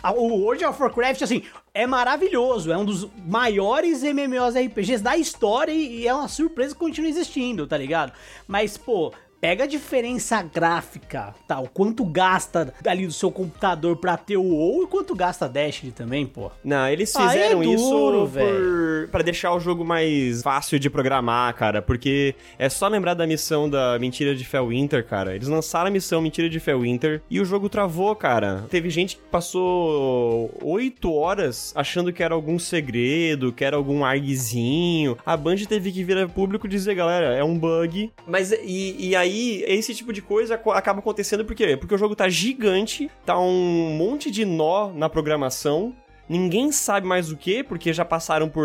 [0.03, 1.43] O World of Warcraft, assim,
[1.75, 2.73] é maravilhoso.
[2.73, 7.77] É um dos maiores MMORPGs da história e é uma surpresa que continua existindo, tá
[7.77, 8.13] ligado?
[8.47, 11.61] Mas, pô, Pega a diferença gráfica, tá?
[11.61, 15.48] O quanto gasta ali do seu computador pra ter o WoW e quanto gasta a
[15.48, 16.51] Destiny também, pô.
[16.64, 19.09] Não, eles fizeram é duro, isso por...
[19.12, 21.81] pra deixar o jogo mais fácil de programar, cara.
[21.81, 25.37] Porque é só lembrar da missão da Mentira de Fellwinter, cara.
[25.37, 28.64] Eles lançaram a missão Mentira de Fellwinter e o jogo travou, cara.
[28.68, 35.16] Teve gente que passou oito horas achando que era algum segredo, que era algum arguezinho.
[35.24, 38.11] A Band teve que vir a público dizer, galera, é um bug.
[38.27, 41.77] Mas e, e aí aí, esse tipo de coisa acaba acontecendo por quê?
[41.77, 45.95] Porque o jogo tá gigante, tá um monte de nó na programação,
[46.29, 48.62] Ninguém sabe mais o que, porque já passaram por.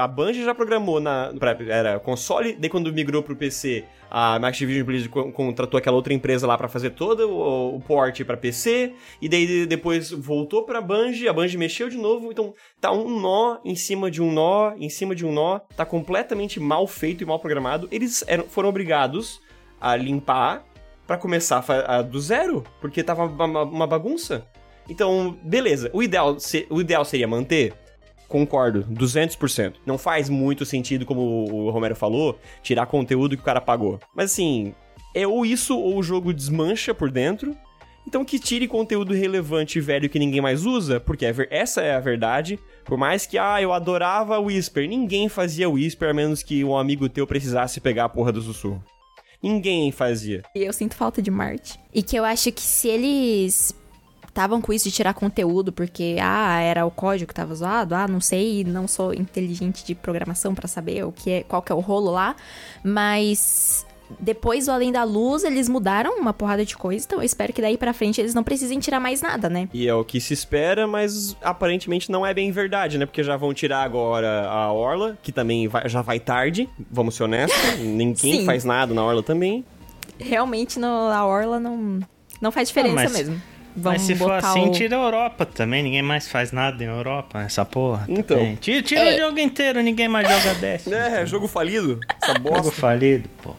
[0.00, 1.30] A Bungie já programou na.
[1.38, 6.46] Pra, era console, daí quando migrou pro PC, a Activision Blizzard contratou aquela outra empresa
[6.46, 11.28] lá para fazer todo o, o port para PC, e daí depois voltou pra Bungie,
[11.28, 14.88] a Bungie mexeu de novo, então tá um nó em cima de um nó, em
[14.88, 17.88] cima de um nó, tá completamente mal feito e mal programado.
[17.92, 19.38] Eles eram, foram obrigados
[19.80, 20.64] a limpar
[21.06, 24.46] para começar a, a, do zero, porque tava uma, uma, bagunça.
[24.88, 25.90] Então, beleza.
[25.92, 27.74] O ideal, se, o ideal seria manter?
[28.28, 29.74] Concordo, 200%.
[29.86, 34.00] Não faz muito sentido, como o Romero falou, tirar conteúdo que o cara pagou.
[34.14, 34.74] Mas assim,
[35.14, 37.56] é ou isso ou o jogo desmancha por dentro.
[38.06, 41.94] Então que tire conteúdo relevante e velho que ninguém mais usa, porque é essa é
[41.94, 42.58] a verdade.
[42.84, 47.08] Por mais que, ah, eu adorava Whisper, ninguém fazia Whisper a menos que um amigo
[47.08, 48.82] teu precisasse pegar a porra do sussurro.
[49.42, 50.42] Ninguém fazia.
[50.54, 51.78] E eu sinto falta de Marte.
[51.92, 53.74] E que eu acho que se eles
[54.36, 58.06] estavam com isso de tirar conteúdo porque ah, era o código que tava zoado, ah,
[58.06, 61.74] não sei, não sou inteligente de programação para saber o que é, qual que é
[61.74, 62.36] o rolo lá,
[62.84, 63.86] mas
[64.18, 67.60] depois do Além da Luz, eles mudaram uma porrada de coisa, então eu espero que
[67.60, 69.68] daí pra frente eles não precisem tirar mais nada, né?
[69.72, 73.06] E é o que se espera, mas aparentemente não é bem verdade, né?
[73.06, 77.24] Porque já vão tirar agora a Orla, que também vai, já vai tarde, vamos ser
[77.24, 77.58] honestos.
[77.80, 79.64] Ninguém faz nada na Orla também.
[80.18, 82.00] Realmente no, a Orla não,
[82.40, 83.12] não faz diferença não, mas...
[83.12, 83.42] mesmo.
[83.76, 84.72] Vamos Mas se for assim, o...
[84.72, 85.82] tira a Europa também.
[85.82, 88.06] Ninguém mais faz nada em Europa, essa porra.
[88.08, 88.38] Então.
[88.38, 88.56] Também.
[88.56, 89.14] Tira, tira é.
[89.14, 90.96] o jogo inteiro, ninguém mais joga Destiny.
[90.96, 92.00] É, jogo falido.
[92.22, 92.58] Essa bosta.
[92.58, 93.54] jogo falido, pô.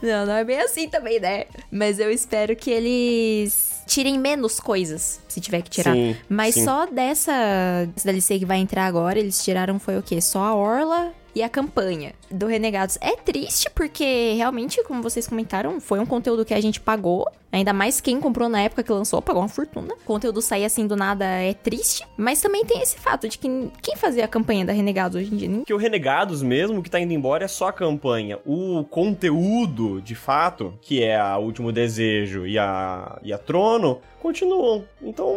[0.00, 1.46] Não, não é bem assim também, né?
[1.70, 5.94] Mas eu espero que eles tirem menos coisas, se tiver que tirar.
[5.94, 6.64] Sim, Mas sim.
[6.64, 10.20] só dessa, dessa DLC que vai entrar agora, eles tiraram foi o quê?
[10.20, 12.96] Só a Orla e a campanha do Renegados.
[12.98, 17.30] É triste porque realmente, como vocês comentaram, foi um conteúdo que a gente pagou.
[17.52, 19.92] Ainda mais quem comprou na época que lançou, pagou uma fortuna.
[19.92, 22.06] O conteúdo sair assim do nada é triste.
[22.16, 25.36] Mas também tem esse fato de que quem fazia a campanha da Renegados hoje em
[25.36, 25.62] dia?
[25.66, 28.38] Que o Renegados mesmo, que tá indo embora, é só a campanha.
[28.46, 34.86] O conteúdo, de fato, que é a Último Desejo e a, e a Trono, continuam.
[35.02, 35.28] Então,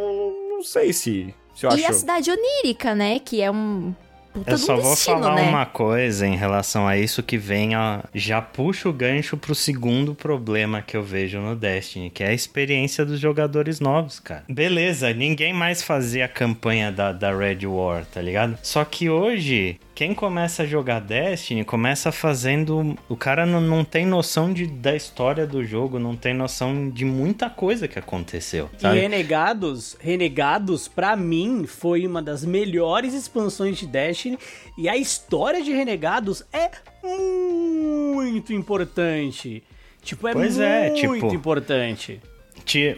[0.50, 1.80] não sei se, se eu acho...
[1.80, 3.20] E a Cidade Onírica, né?
[3.20, 3.94] Que é um
[4.40, 5.50] puta Eu só vou destino, falar né?
[5.50, 10.16] uma coisa em relação a isso que vem, ó, já puxa o gancho pro segundo
[10.16, 14.44] problema que eu vejo no Destiny, que é a experiência dos jogadores novos, cara.
[14.50, 18.58] Beleza, ninguém mais fazia a campanha da, da Red War, tá ligado?
[18.64, 22.98] Só que hoje quem começa a jogar Destiny começa fazendo.
[23.10, 27.04] O cara não, não tem noção de, da história do jogo, não tem noção de
[27.04, 28.70] muita coisa que aconteceu.
[28.78, 28.96] Sabe?
[28.96, 34.40] E Renegados, Renegados, para mim, foi uma das melhores expansões de Destiny.
[34.78, 36.72] E a história de Renegados é
[37.04, 39.62] muito importante.
[40.02, 42.22] Tipo, é pois muito é, tipo, importante.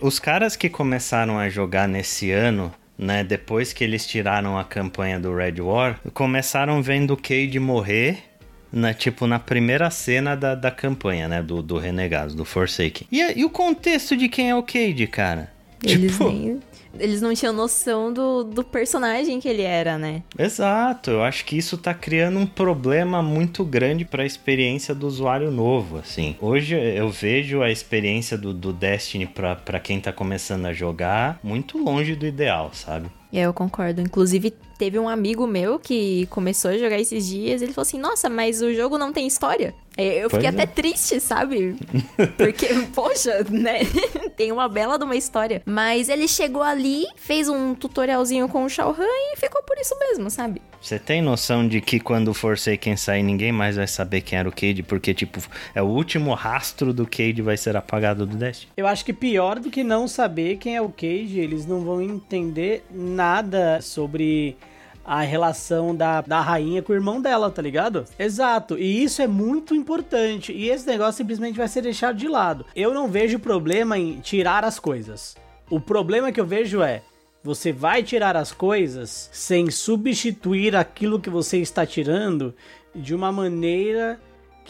[0.01, 5.19] Os caras que começaram a jogar nesse ano né, depois que eles tiraram a campanha
[5.19, 8.19] do Red War, começaram vendo o Cade morrer
[8.71, 11.41] na, tipo, na primeira cena da, da campanha, né?
[11.41, 13.07] Do, do Renegados, do Forsaken.
[13.11, 15.51] E, e o contexto de quem é o Cade, cara?
[15.83, 16.29] Eles tipo...
[16.29, 16.59] nem...
[16.99, 20.23] Eles não tinham noção do, do personagem que ele era, né?
[20.37, 25.07] Exato, eu acho que isso tá criando um problema muito grande para a experiência do
[25.07, 26.35] usuário novo, assim.
[26.39, 31.77] Hoje eu vejo a experiência do, do Destiny para quem tá começando a jogar muito
[31.77, 33.09] longe do ideal, sabe?
[33.33, 34.01] É, eu concordo.
[34.01, 37.61] Inclusive, teve um amigo meu que começou a jogar esses dias.
[37.61, 39.73] Ele falou assim: Nossa, mas o jogo não tem história.
[40.01, 40.65] Eu fiquei pois até é.
[40.65, 41.75] triste, sabe?
[42.37, 43.79] Porque, poxa, né?
[44.35, 45.61] tem uma bela de uma história.
[45.65, 49.97] Mas ele chegou ali, fez um tutorialzinho com o Shao Han e ficou por isso
[49.99, 50.61] mesmo, sabe?
[50.81, 54.49] Você tem noção de que quando o Forsaken sair, ninguém mais vai saber quem era
[54.49, 54.81] o Cade?
[54.81, 55.39] Porque, tipo,
[55.75, 58.71] é o último rastro do Cade vai ser apagado do Destiny?
[58.75, 62.01] Eu acho que pior do que não saber quem é o Cade, eles não vão
[62.01, 64.57] entender nada sobre
[65.03, 68.05] a relação da, da rainha com o irmão dela, tá ligado?
[68.17, 70.51] Exato, e isso é muito importante.
[70.51, 72.65] E esse negócio simplesmente vai ser deixado de lado.
[72.75, 75.35] Eu não vejo problema em tirar as coisas.
[75.69, 77.01] O problema que eu vejo é
[77.43, 82.53] você vai tirar as coisas sem substituir aquilo que você está tirando
[82.93, 84.19] de uma maneira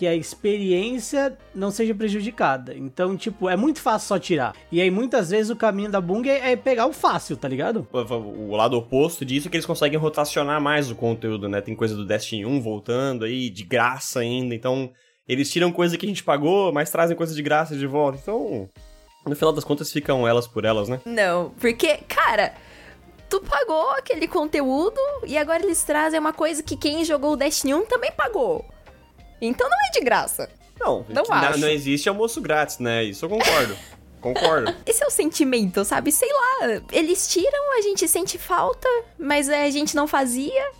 [0.02, 2.76] que a experiência não seja prejudicada.
[2.76, 4.56] Então, tipo, é muito fácil só tirar.
[4.72, 7.88] E aí, muitas vezes, o caminho da Bung é, é pegar o fácil, tá ligado?
[7.94, 11.62] O, o, lado oposto disso é que eles conseguem rotacionar mais o conteúdo, né?
[11.62, 14.56] Tem coisa do Destiny 1 voltando aí, de graça ainda.
[14.56, 14.92] Então,
[15.28, 18.18] eles tiram coisa que a gente pagou, mas trazem coisa de graça de volta.
[18.20, 18.68] Então,
[19.24, 21.00] no final das contas, ficam elas por elas, né?
[21.06, 22.56] Não, porque, cara,
[23.30, 27.76] tu pagou aquele conteúdo e agora eles trazem uma coisa que quem jogou o Destiny
[27.76, 28.66] 1 também pagou.
[29.41, 30.49] Então não é de graça.
[30.80, 31.60] Não, não, acho.
[31.60, 33.04] não existe almoço grátis, né?
[33.04, 33.75] Isso eu concordo.
[34.21, 34.75] Concordo.
[34.86, 36.12] Esse é o sentimento, sabe?
[36.12, 40.71] Sei lá, eles tiram, a gente sente falta, mas a gente não fazia,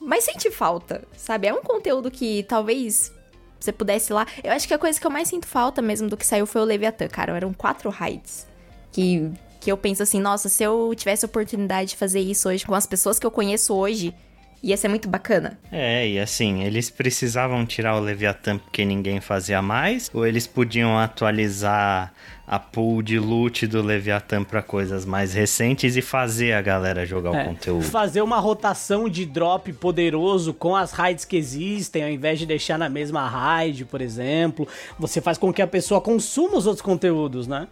[0.00, 1.48] mas sente falta, sabe?
[1.48, 3.12] É um conteúdo que talvez
[3.60, 4.26] você pudesse ir lá.
[4.42, 6.62] Eu acho que a coisa que eu mais sinto falta mesmo do que saiu foi
[6.62, 7.36] o Leviathan, cara.
[7.36, 8.46] Eram quatro raids.
[8.90, 12.64] Que, que eu penso assim, nossa, se eu tivesse a oportunidade de fazer isso hoje
[12.64, 14.14] com as pessoas que eu conheço hoje,
[14.62, 15.58] ia ser muito bacana.
[15.70, 20.10] É, e assim, eles precisavam tirar o Leviathan porque ninguém fazia mais?
[20.12, 22.12] Ou eles podiam atualizar
[22.46, 27.34] a pool de loot do Leviathan para coisas mais recentes e fazer a galera jogar
[27.34, 27.84] é, o conteúdo?
[27.84, 32.78] Fazer uma rotação de drop poderoso com as raids que existem, ao invés de deixar
[32.78, 34.66] na mesma raid, por exemplo.
[34.98, 37.68] Você faz com que a pessoa consuma os outros conteúdos, né?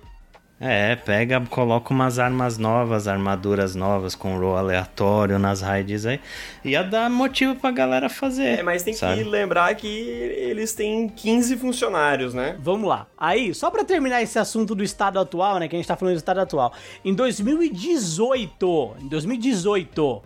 [0.59, 6.19] É, pega, coloca umas armas novas, armaduras novas com roll aleatório nas raids aí.
[6.65, 8.61] Ia dar motivo pra galera fazer.
[8.61, 9.23] É, mas tem sabe?
[9.23, 12.57] que lembrar que eles têm 15 funcionários, né?
[12.59, 13.07] Vamos lá.
[13.19, 15.69] Aí, só pra terminar esse assunto do estado atual, né?
[15.69, 16.73] Que a gente tá falando do estado atual.
[17.05, 20.23] Em 2018, em 2018,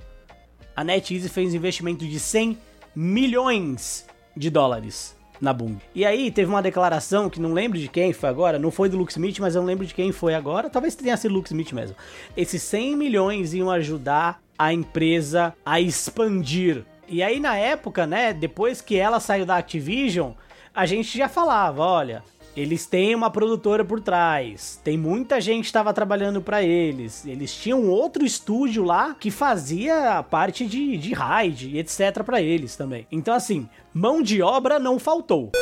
[0.76, 2.56] a NetEase fez um investimento de 100
[2.94, 5.78] milhões de dólares na Bung.
[5.94, 8.96] E aí teve uma declaração que não lembro de quem foi agora, não foi do
[8.96, 11.72] Luke Smith, mas eu não lembro de quem foi agora, talvez tenha sido Luke Smith
[11.72, 11.96] mesmo.
[12.36, 16.84] Esses 100 milhões iam ajudar a empresa a expandir.
[17.08, 20.32] E aí na época, né, depois que ela saiu da Activision,
[20.74, 22.22] a gente já falava, olha,
[22.56, 24.80] eles têm uma produtora por trás.
[24.82, 27.24] Tem muita gente que estava trabalhando para eles.
[27.24, 32.42] Eles tinham outro estúdio lá que fazia a parte de, de raid e etc para
[32.42, 33.06] eles também.
[33.10, 35.52] Então, assim, mão de obra não faltou.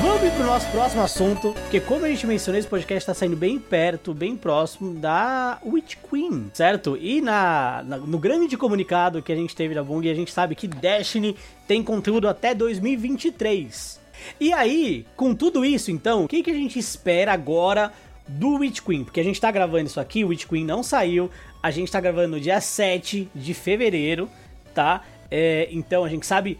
[0.00, 3.36] Vamos para o nosso próximo assunto, porque como a gente mencionou, esse podcast está saindo
[3.36, 6.96] bem perto, bem próximo da Witch Queen, certo?
[7.00, 10.56] E na, na, no grande comunicado que a gente teve da Bung, a gente sabe
[10.56, 11.36] que Destiny
[11.68, 14.01] tem conteúdo até 2023.
[14.40, 17.92] E aí, com tudo isso, então, o que, que a gente espera agora
[18.26, 19.04] do Witch Queen?
[19.04, 21.30] Porque a gente tá gravando isso aqui, o Witch Queen não saiu,
[21.62, 24.28] a gente tá gravando no dia 7 de fevereiro,
[24.74, 25.02] tá?
[25.30, 26.58] É, então a gente sabe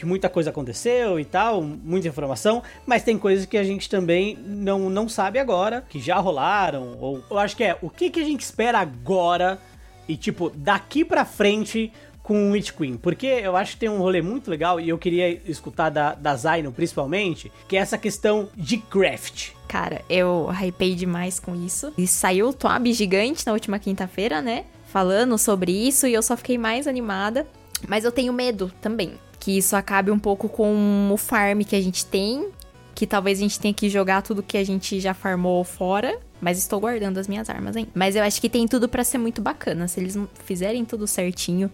[0.00, 4.34] que muita coisa aconteceu e tal, muita informação, mas tem coisas que a gente também
[4.46, 8.18] não, não sabe agora, que já rolaram, ou eu acho que é o que, que
[8.18, 9.58] a gente espera agora
[10.08, 11.92] e tipo, daqui pra frente
[12.30, 15.42] com Witch Queen, porque eu acho que tem um rolê muito legal e eu queria
[15.50, 19.50] escutar da, da Zaino principalmente, que é essa questão de craft.
[19.66, 21.92] Cara, eu hypei demais com isso.
[21.98, 24.66] E saiu o Twab gigante na última quinta-feira, né?
[24.92, 27.48] Falando sobre isso e eu só fiquei mais animada.
[27.88, 29.14] Mas eu tenho medo também.
[29.40, 32.50] Que isso acabe um pouco com o farm que a gente tem.
[32.94, 36.16] Que talvez a gente tenha que jogar tudo que a gente já farmou fora.
[36.40, 37.88] Mas estou guardando as minhas armas, hein?
[37.92, 39.88] Mas eu acho que tem tudo para ser muito bacana.
[39.88, 41.68] Se eles fizerem tudo certinho,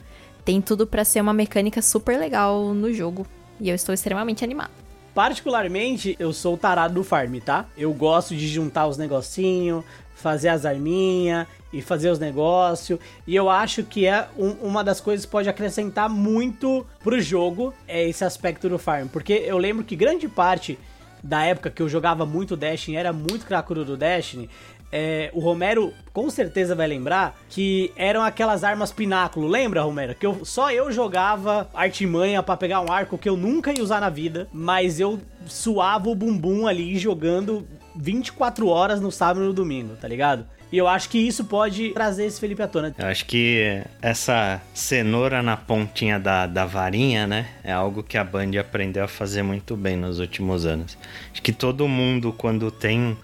[0.46, 3.26] tem tudo para ser uma mecânica super legal no jogo.
[3.61, 4.70] E eu estou extremamente animado.
[5.12, 7.66] Particularmente, eu sou tarado do farm, tá?
[7.76, 9.84] Eu gosto de juntar os negocinhos,
[10.14, 13.01] fazer as arminhas e fazer os negócios.
[13.26, 17.74] E eu acho que é um, uma das coisas que pode acrescentar muito pro jogo
[17.88, 19.09] é esse aspecto do farm.
[19.09, 20.78] Porque eu lembro que grande parte
[21.22, 24.49] da época que eu jogava muito Destiny, era muito cracudo do Destiny,
[24.93, 29.47] é, o Romero com certeza vai lembrar que eram aquelas armas pináculo.
[29.47, 30.14] Lembra, Romero?
[30.14, 34.01] Que eu, só eu jogava artimanha para pegar um arco que eu nunca ia usar
[34.01, 39.53] na vida, mas eu suava o bumbum ali jogando 24 horas no sábado e no
[39.53, 40.47] domingo, tá ligado?
[40.70, 42.95] E eu acho que isso pode trazer esse Felipe à tona.
[42.99, 47.47] Eu acho que essa cenoura na pontinha da, da varinha, né?
[47.62, 50.99] É algo que a Band aprendeu a fazer muito bem nos últimos anos.
[51.32, 53.16] Acho que todo mundo, quando tem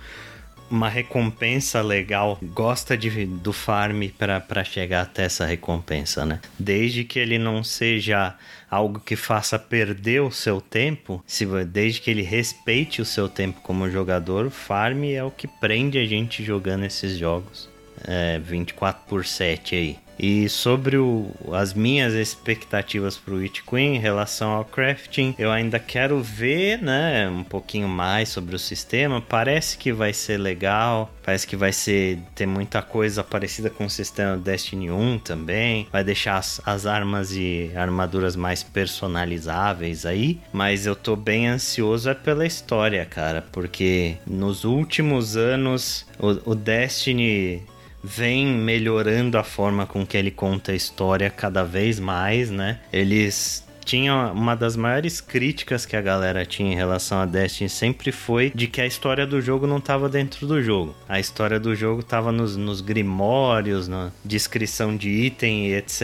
[0.72, 6.40] uma recompensa legal, gosta de, do farm para chegar até essa recompensa, né?
[6.58, 8.34] Desde que ele não seja
[8.70, 13.60] algo que faça perder o seu tempo, se, desde que ele respeite o seu tempo
[13.60, 17.70] como jogador, farm é o que prende a gente jogando esses jogos.
[18.04, 19.98] É, 24 por 7 aí.
[20.18, 25.50] E sobre o, as minhas expectativas para o Witch Queen em relação ao crafting, eu
[25.50, 29.20] ainda quero ver, né, um pouquinho mais sobre o sistema.
[29.20, 33.90] Parece que vai ser legal, parece que vai ser ter muita coisa parecida com o
[33.90, 35.88] sistema Destiny 1 também.
[35.90, 42.08] Vai deixar as, as armas e armaduras mais personalizáveis aí, mas eu tô bem ansioso
[42.08, 47.62] é pela história, cara, porque nos últimos anos o, o Destiny
[48.03, 52.80] vem melhorando a forma com que ele conta a história cada vez mais, né?
[52.92, 58.12] Eles tinha uma das maiores críticas que a galera tinha em relação a Destiny sempre
[58.12, 60.94] foi de que a história do jogo não estava dentro do jogo.
[61.08, 66.00] A história do jogo estava nos, nos grimórios, na descrição de item e etc.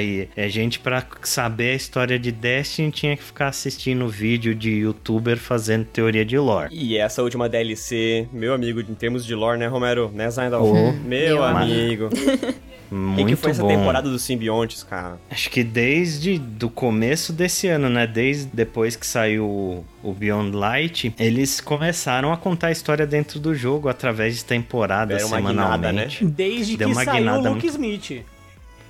[0.00, 4.70] E a gente, para saber a história de Destiny, tinha que ficar assistindo vídeo de
[4.70, 6.68] youtuber fazendo teoria de lore.
[6.72, 10.10] E essa última DLC, meu amigo, em termos de lore, né, Romero?
[10.12, 10.64] Né, Zaindal?
[10.64, 12.08] Oh, meu, meu amigo.
[12.92, 13.66] Muito que, que foi bom.
[13.66, 15.18] essa temporada dos simbiontes, cara?
[15.30, 18.06] Acho que desde do começo desse ano, né?
[18.06, 23.54] Desde depois que saiu o Beyond Light, eles começaram a contar a história dentro do
[23.54, 25.52] jogo através de temporadas semanalmente.
[25.52, 26.08] Guinada, né?
[26.20, 28.24] Desde Deu que saiu o Luke Smith.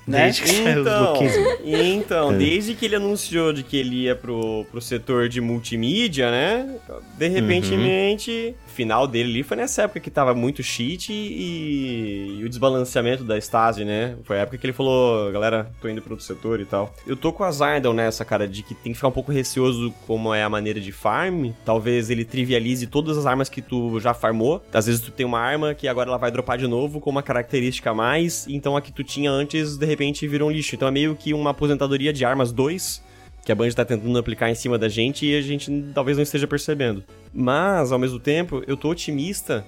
[0.04, 0.24] Né?
[0.24, 1.16] Desde que então,
[1.62, 6.74] então, desde que ele anunciou de que ele ia pro, pro setor de multimídia, né?
[7.16, 12.44] De repentemente, uhum final dele ali foi nessa época que tava muito cheat e, e,
[12.44, 14.16] o desbalanceamento da Stasi, né?
[14.24, 16.94] Foi a época que ele falou, galera, tô indo pro outro setor e tal.
[17.06, 19.94] Eu tô com a Zardel nessa, cara, de que tem que ficar um pouco receoso
[20.06, 21.50] como é a maneira de farm.
[21.64, 24.62] Talvez ele trivialize todas as armas que tu já farmou.
[24.72, 27.22] Às vezes tu tem uma arma que agora ela vai dropar de novo com uma
[27.22, 30.74] característica a mais, então a que tu tinha antes, de repente, virou um lixo.
[30.74, 33.11] Então é meio que uma aposentadoria de armas 2
[33.44, 36.22] que a Band está tentando aplicar em cima da gente e a gente talvez não
[36.22, 37.02] esteja percebendo.
[37.32, 39.64] Mas, ao mesmo tempo, eu tô otimista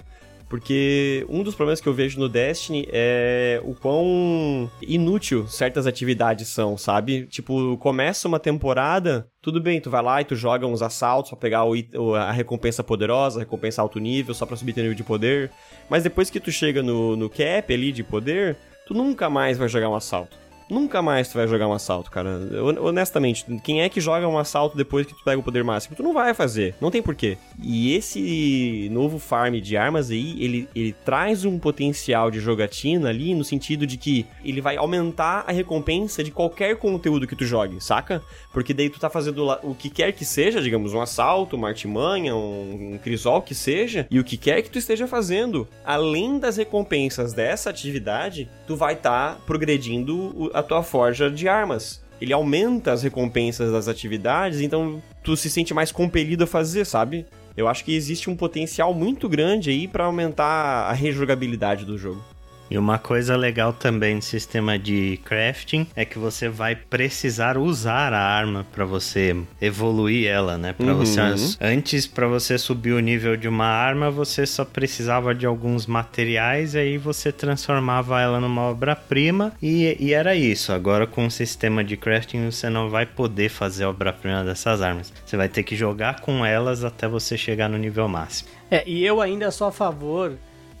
[0.47, 6.47] porque um dos problemas que eu vejo no Destiny é o quão inútil certas atividades
[6.47, 7.25] são, sabe?
[7.25, 11.39] Tipo, começa uma temporada, tudo bem, tu vai lá e tu joga uns assaltos pra
[11.39, 15.03] pegar o, a recompensa poderosa, a recompensa alto nível, só pra subir teu nível de
[15.03, 15.51] poder.
[15.89, 18.55] Mas depois que tu chega no, no cap ali de poder,
[18.87, 20.44] tu nunca mais vai jogar um assalto.
[20.69, 22.39] Nunca mais tu vai jogar um assalto, cara.
[22.81, 25.95] Honestamente, quem é que joga um assalto depois que tu pega o poder máximo?
[25.95, 27.37] Tu não vai fazer, não tem porquê.
[27.61, 33.35] E esse novo farm de armas aí, ele, ele traz um potencial de jogatina ali,
[33.35, 37.79] no sentido de que ele vai aumentar a recompensa de qualquer conteúdo que tu jogue,
[37.79, 38.21] saca?
[38.51, 42.35] Porque daí tu tá fazendo o que quer que seja, digamos, um assalto, uma artimanha,
[42.35, 46.57] um, um crisol que seja, e o que quer que tu esteja fazendo, além das
[46.57, 52.01] recompensas dessa atividade, tu vai estar tá progredindo a tua forja de armas.
[52.19, 57.25] Ele aumenta as recompensas das atividades, então tu se sente mais compelido a fazer, sabe?
[57.57, 62.23] Eu acho que existe um potencial muito grande aí para aumentar a rejogabilidade do jogo.
[62.69, 68.13] E uma coisa legal também no sistema de crafting é que você vai precisar usar
[68.13, 70.73] a arma para você evoluir ela, né?
[70.73, 70.97] Para uhum.
[70.97, 71.21] você
[71.61, 76.75] antes para você subir o nível de uma arma, você só precisava de alguns materiais
[76.75, 80.71] aí você transformava ela numa obra-prima e, e, era isso.
[80.71, 85.13] Agora com o sistema de crafting você não vai poder fazer a obra-prima dessas armas.
[85.25, 88.49] Você vai ter que jogar com elas até você chegar no nível máximo.
[88.69, 90.33] É, e eu ainda sou a favor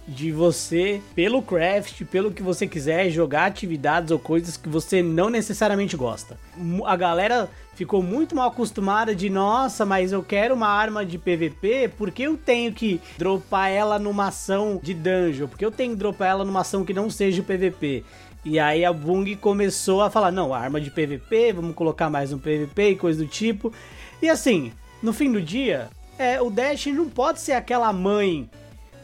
[0.07, 5.29] de você, pelo craft, pelo que você quiser, jogar atividades ou coisas que você não
[5.29, 6.37] necessariamente gosta.
[6.85, 11.91] A galera ficou muito mal acostumada de, nossa, mas eu quero uma arma de PVP,
[11.97, 15.47] porque eu tenho que dropar ela numa ação de dungeon?
[15.47, 18.03] Porque eu tenho que dropar ela numa ação que não seja PVP?
[18.43, 22.37] E aí a Bung começou a falar, não, arma de PVP, vamos colocar mais um
[22.37, 23.73] PVP e coisa do tipo.
[24.21, 28.47] E assim, no fim do dia, é, o Dash não pode ser aquela mãe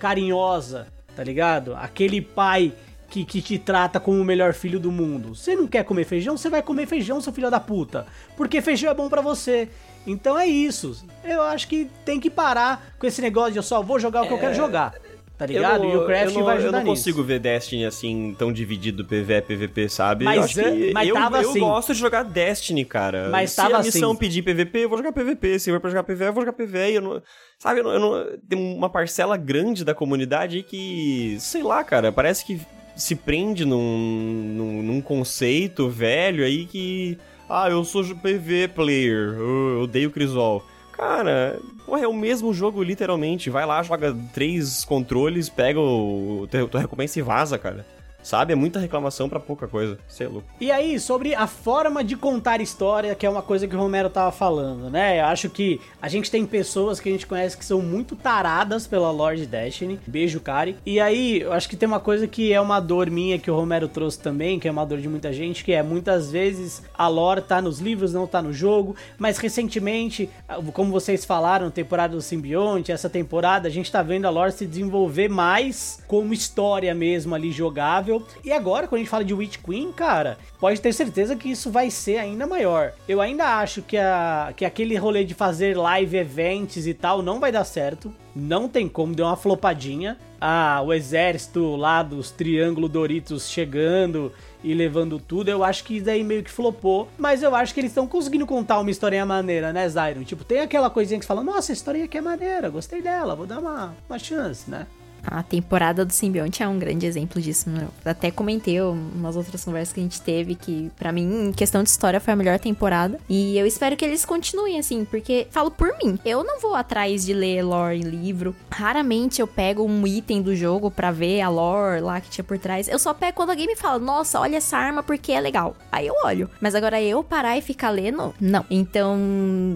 [0.01, 1.75] carinhosa, tá ligado?
[1.75, 2.73] Aquele pai
[3.07, 5.35] que, que te trata como o melhor filho do mundo.
[5.35, 6.35] Você não quer comer feijão?
[6.35, 8.07] Você vai comer feijão, seu filho da puta.
[8.35, 9.69] Porque feijão é bom para você.
[10.07, 11.05] Então é isso.
[11.23, 14.27] Eu acho que tem que parar com esse negócio de eu só vou jogar o
[14.27, 14.35] que é...
[14.35, 14.95] eu quero jogar.
[15.41, 15.83] Tá ligado?
[15.83, 17.03] Não, e o Craft não, vai ajudar Eu não nisso.
[17.03, 20.23] consigo ver Destiny assim, tão dividido PvE, PvP, sabe?
[20.23, 21.59] Mas eu mas eu, tava eu assim.
[21.59, 23.27] gosto de jogar Destiny, cara.
[23.31, 24.19] Mas Se tava a missão assim.
[24.19, 25.57] pedir PvP, eu vou jogar PvP.
[25.57, 26.93] Se for pra jogar PvE, eu vou jogar PvE.
[26.93, 27.23] Eu não,
[27.57, 31.83] sabe, eu não, eu não- tem uma parcela grande da comunidade aí que, sei lá,
[31.83, 32.61] cara, parece que
[32.95, 37.17] se prende num, num, num conceito velho aí que...
[37.49, 40.63] Ah, eu sou PvE player, eu odeio Crisol.
[41.01, 41.59] Cara,
[42.03, 43.49] é o mesmo jogo, literalmente.
[43.49, 47.83] Vai lá, joga três controles, pega o, tua tua recompensa e vaza, cara.
[48.23, 48.53] Sabe?
[48.53, 49.97] É muita reclamação pra pouca coisa.
[50.07, 50.47] Você é louco.
[50.59, 54.09] E aí, sobre a forma de contar história, que é uma coisa que o Romero
[54.09, 55.19] tava falando, né?
[55.19, 58.85] Eu acho que a gente tem pessoas que a gente conhece que são muito taradas
[58.87, 59.99] pela Lord Destiny.
[60.05, 60.77] Beijo, Kari.
[60.85, 63.55] E aí, eu acho que tem uma coisa que é uma dor minha que o
[63.55, 67.07] Romero trouxe também, que é uma dor de muita gente, que é muitas vezes a
[67.07, 68.95] lore tá nos livros, não tá no jogo.
[69.17, 70.29] Mas recentemente,
[70.73, 74.65] como vocês falaram, temporada do Simbionte, essa temporada, a gente tá vendo a lore se
[74.65, 78.10] desenvolver mais como história mesmo ali jogável.
[78.43, 81.69] E agora, quando a gente fala de Witch Queen, cara, pode ter certeza que isso
[81.69, 82.93] vai ser ainda maior.
[83.07, 87.39] Eu ainda acho que, a, que aquele rolê de fazer live events e tal não
[87.39, 88.13] vai dar certo.
[88.35, 90.17] Não tem como, deu uma flopadinha.
[90.39, 94.31] Ah, o exército lá dos Triângulo Doritos chegando
[94.63, 97.07] e levando tudo, eu acho que daí meio que flopou.
[97.17, 100.23] Mas eu acho que eles estão conseguindo contar uma historinha maneira, né, Zyron?
[100.23, 103.35] Tipo, tem aquela coisinha que você fala, nossa, a historinha aqui é maneira, gostei dela,
[103.35, 104.87] vou dar uma, uma chance, né?
[105.25, 107.69] A temporada do Simbionte é um grande exemplo disso.
[107.69, 107.87] né?
[108.03, 111.83] Eu até comentei umas outras conversas que a gente teve que, pra mim, em questão
[111.83, 113.19] de história, foi a melhor temporada.
[113.29, 116.17] E eu espero que eles continuem assim, porque falo por mim.
[116.25, 118.55] Eu não vou atrás de ler lore em livro.
[118.69, 122.57] Raramente eu pego um item do jogo pra ver a lore lá que tinha por
[122.57, 122.87] trás.
[122.87, 125.75] Eu só pego quando alguém me fala, nossa, olha essa arma porque é legal.
[125.91, 126.49] Aí eu olho.
[126.59, 128.65] Mas agora eu parar e ficar lendo, não.
[128.69, 129.17] Então,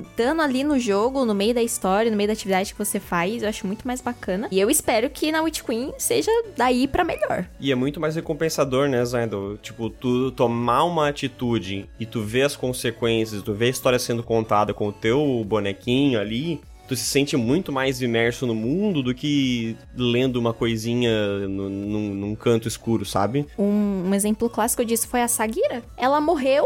[0.09, 3.43] estando ali no jogo, no meio da história, no meio da atividade que você faz,
[3.43, 4.47] eu acho muito mais bacana.
[4.51, 7.45] E eu espero que na Witch Queen seja daí pra melhor.
[7.59, 9.59] E é muito mais recompensador, né, Zaindo?
[9.61, 14.23] Tipo, tu tomar uma atitude e tu ver as consequências, tu ver a história sendo
[14.23, 19.13] contada com o teu bonequinho ali, tu se sente muito mais imerso no mundo do
[19.13, 23.45] que lendo uma coisinha no- num, num canto escuro, sabe?
[23.57, 25.83] Um, um exemplo clássico disso foi a Sagira.
[25.97, 26.63] Ela morreu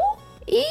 [0.48, 0.64] e,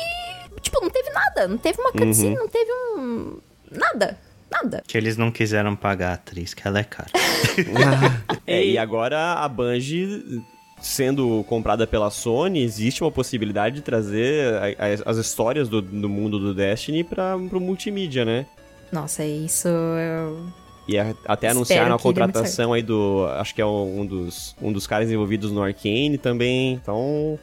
[0.60, 1.48] tipo, não teve nada.
[1.48, 3.38] Não teve uma cutscene, não teve um...
[3.70, 4.18] Nada.
[4.50, 4.82] Nada.
[4.86, 7.10] Que eles não quiseram pagar a atriz, que ela é cara.
[8.46, 10.42] É, e agora a Bungie
[10.80, 16.54] sendo comprada pela Sony, existe uma possibilidade de trazer as histórias do, do mundo do
[16.54, 18.46] Destiny para pro multimídia, né?
[18.92, 20.46] Nossa, isso eu...
[20.88, 23.26] E a- até anunciaram a contratação aí do.
[23.38, 26.72] Acho que é um dos, um dos caras envolvidos no Arcane também.
[26.74, 27.38] Então.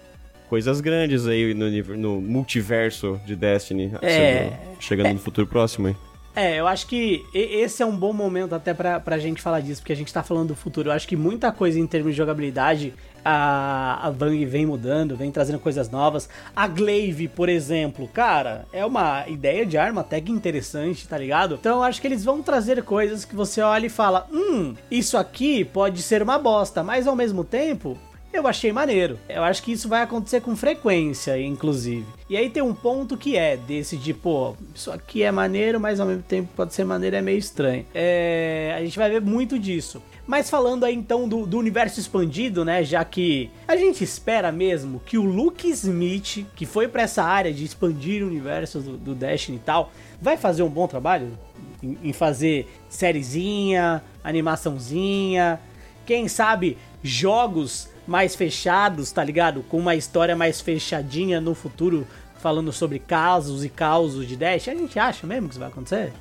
[0.49, 3.91] Coisas grandes aí no, no multiverso de Destiny.
[4.01, 4.51] É.
[4.79, 5.95] chegando no futuro próximo aí.
[6.35, 9.81] É, eu acho que esse é um bom momento até pra, pra gente falar disso,
[9.81, 10.89] porque a gente tá falando do futuro.
[10.89, 15.31] Eu acho que muita coisa em termos de jogabilidade, a, a Bang vem mudando, vem
[15.31, 16.27] trazendo coisas novas.
[16.53, 21.55] A Glaive, por exemplo, cara, é uma ideia de arma até que interessante, tá ligado?
[21.55, 25.17] Então eu acho que eles vão trazer coisas que você olha e fala: hum, isso
[25.17, 27.97] aqui pode ser uma bosta, mas ao mesmo tempo
[28.35, 29.19] eu achei maneiro.
[29.27, 32.05] Eu acho que isso vai acontecer com frequência, inclusive.
[32.29, 35.99] E aí tem um ponto que é desse de, pô, isso aqui é maneiro, mas
[35.99, 37.85] ao mesmo tempo pode ser maneiro, é meio estranho.
[37.93, 40.01] É, a gente vai ver muito disso.
[40.27, 42.83] Mas falando aí então do, do universo expandido, né?
[42.83, 47.53] Já que a gente espera mesmo que o Luke Smith, que foi pra essa área
[47.53, 51.37] de expandir o universo do, do Destiny e tal, vai fazer um bom trabalho
[51.83, 55.59] em, em fazer sériezinha, animaçãozinha,
[56.05, 59.63] quem sabe jogos mais fechados, tá ligado?
[59.63, 62.07] Com uma história mais fechadinha no futuro,
[62.39, 64.67] falando sobre casos e causos de Dash.
[64.67, 66.13] A gente acha mesmo que isso vai acontecer?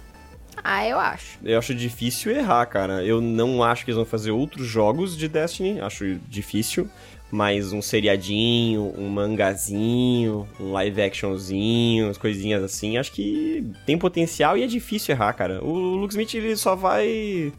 [0.63, 1.39] Ah, eu acho.
[1.43, 3.05] Eu acho difícil errar, cara.
[3.05, 5.81] Eu não acho que eles vão fazer outros jogos de Destiny.
[5.81, 6.89] Acho difícil.
[7.31, 14.57] Mas um seriadinho, um mangazinho, um live actionzinho, as coisinhas assim, acho que tem potencial
[14.57, 15.65] e é difícil errar, cara.
[15.65, 17.53] O Luke Smith ele só vai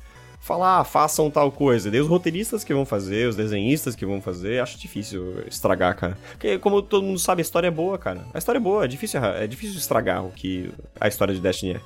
[0.45, 1.89] falar, ah, façam tal coisa.
[1.89, 6.15] Daí os roteiristas que vão fazer, os desenhistas que vão fazer, acho difícil estragar, cara.
[6.29, 8.21] Porque como todo mundo sabe, a história é boa, cara.
[8.31, 10.69] A história é boa, é difícil é difícil estragar o que
[11.01, 11.81] a história de Destiny é.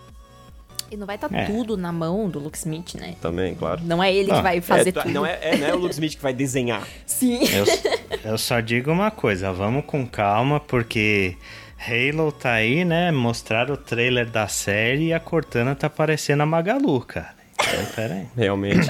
[0.91, 1.45] E não vai estar É.
[1.45, 3.15] tudo na mão do Luke Smith, né?
[3.21, 3.79] Também, claro.
[3.85, 5.09] Não é ele Ah, que vai fazer é, tudo.
[5.13, 6.85] Não é, é, não é o Luke Smith que vai desenhar.
[7.05, 7.39] Sim.
[7.53, 11.37] Eu, eu só digo uma coisa, vamos com calma, porque
[11.77, 13.09] Halo tá aí, né?
[13.09, 17.38] Mostraram o trailer da série e a Cortana tá parecendo a Magalu, cara.
[17.73, 18.25] Então, pera aí.
[18.35, 18.89] Realmente.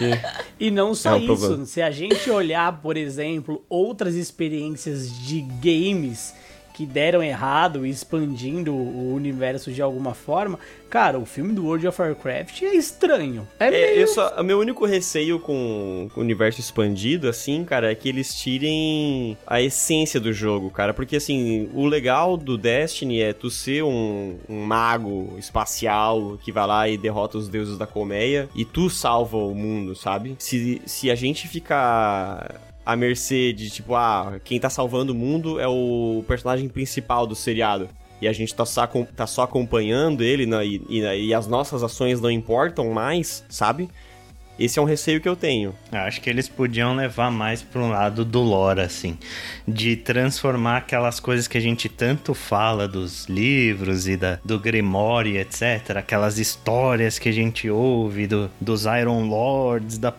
[0.60, 1.66] E não só É um isso, problema.
[1.66, 6.34] se a gente olhar, por exemplo, outras experiências de games
[6.80, 10.58] que deram errado, expandindo o universo de alguma forma.
[10.90, 13.46] Cara, o filme do World of Warcraft é estranho.
[13.60, 14.00] É, é meio...
[14.00, 18.34] eu só, o meu único receio com o universo expandido, assim, cara, é que eles
[18.34, 20.94] tirem a essência do jogo, cara.
[20.94, 26.66] Porque, assim, o legal do Destiny é tu ser um, um mago espacial que vai
[26.66, 30.38] lá e derrota os deuses da colmeia e tu salva o mundo, sabe?
[30.40, 35.60] Se, se a gente ficar à mercê de, tipo, ah, quem tá salvando o mundo
[35.60, 37.88] é o personagem principal do seriado.
[38.20, 41.84] E a gente tá só, tá só acompanhando ele né, e, e, e as nossas
[41.84, 43.90] ações não importam mais, sabe?
[44.60, 45.74] Esse é um receio que eu tenho.
[45.92, 49.18] Eu acho que eles podiam levar mais para um lado do lore, assim.
[49.66, 55.38] De transformar aquelas coisas que a gente tanto fala dos livros e da, do Grimoire,
[55.38, 55.98] etc.
[55.98, 60.12] Aquelas histórias que a gente ouve do, dos Iron Lords, da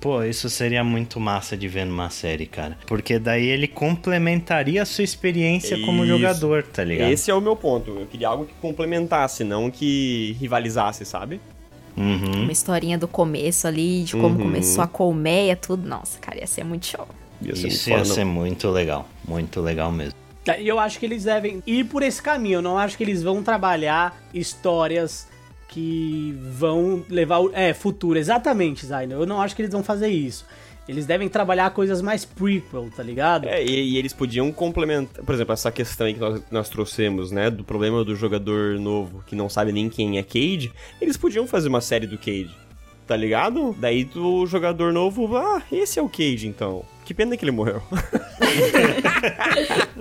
[0.00, 2.76] Pô, isso seria muito massa de ver numa série, cara.
[2.86, 5.86] Porque daí ele complementaria a sua experiência isso.
[5.86, 7.10] como jogador, tá ligado?
[7.10, 7.90] Esse é o meu ponto.
[7.90, 11.40] Eu queria algo que complementasse, não que rivalizasse, sabe?
[11.96, 12.44] Uhum.
[12.44, 14.44] Uma historinha do começo ali, de como uhum.
[14.44, 15.86] começou a colmeia, tudo.
[15.86, 17.06] Nossa, cara, ia ser muito show.
[17.42, 19.08] Ia ser Isso ia ser muito legal.
[19.26, 20.14] Muito legal mesmo.
[20.58, 22.58] E eu acho que eles devem ir por esse caminho.
[22.58, 25.28] Eu não acho que eles vão trabalhar histórias
[25.68, 27.40] que vão levar.
[27.52, 28.18] É, futuro.
[28.18, 29.14] Exatamente, Zaino.
[29.14, 30.46] Eu não acho que eles vão fazer isso.
[30.90, 33.48] Eles devem trabalhar coisas mais prequel, tá ligado?
[33.48, 35.24] É, e, e, eles podiam complementar.
[35.24, 37.48] Por exemplo, essa questão aí que nós, nós, trouxemos, né?
[37.48, 40.72] Do problema do jogador novo que não sabe nem quem é Cade.
[41.00, 42.50] Eles podiam fazer uma série do Cade.
[43.06, 43.72] Tá ligado?
[43.78, 46.84] Daí o jogador novo, ah, esse é o Cade então.
[47.04, 47.80] Que pena que ele morreu.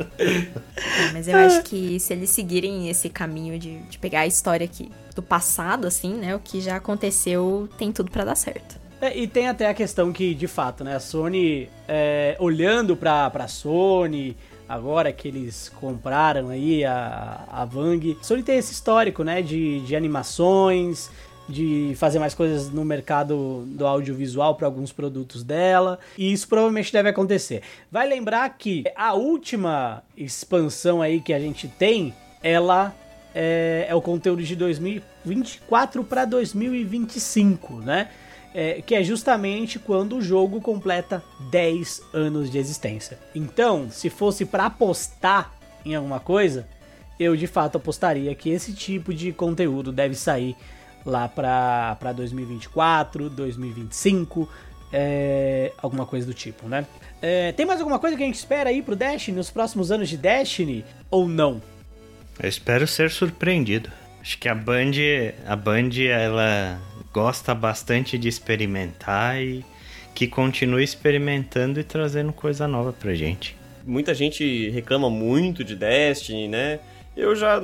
[0.07, 4.65] é, mas eu acho que se eles seguirem esse caminho de, de pegar a história
[4.65, 6.35] aqui do passado, assim, né?
[6.35, 8.78] O que já aconteceu tem tudo para dar certo.
[9.01, 13.29] É, e tem até a questão que, de fato, né, a Sony, é, olhando pra,
[13.29, 14.35] pra Sony,
[14.67, 19.79] agora que eles compraram aí a, a Vang, a Sony tem esse histórico, né, de,
[19.81, 21.09] de animações,
[21.47, 26.91] de fazer mais coisas no mercado do audiovisual para alguns produtos dela, e isso provavelmente
[26.91, 27.61] deve acontecer.
[27.89, 32.93] Vai lembrar que a última expansão aí que a gente tem, ela
[33.33, 38.09] é, é o conteúdo de 2024 para 2025, né?
[38.53, 43.19] É, que é justamente quando o jogo completa 10 anos de existência.
[43.33, 45.53] Então, se fosse para apostar
[45.85, 46.67] em alguma coisa,
[47.19, 50.55] eu de fato apostaria que esse tipo de conteúdo deve sair
[51.05, 54.49] lá para 2024, 2025,
[54.91, 56.85] é, alguma coisa do tipo, né?
[57.21, 60.09] É, tem mais alguma coisa que a gente espera aí pro Destiny nos próximos anos
[60.09, 61.61] de Destiny ou não?
[62.41, 63.91] Eu espero ser surpreendido.
[64.21, 64.91] Acho que a Band,
[65.45, 66.79] a Band ela
[67.13, 69.65] gosta bastante de experimentar e
[70.13, 73.55] que continue experimentando e trazendo coisa nova pra gente.
[73.85, 76.79] Muita gente reclama muito de Destiny, né?
[77.15, 77.61] Eu já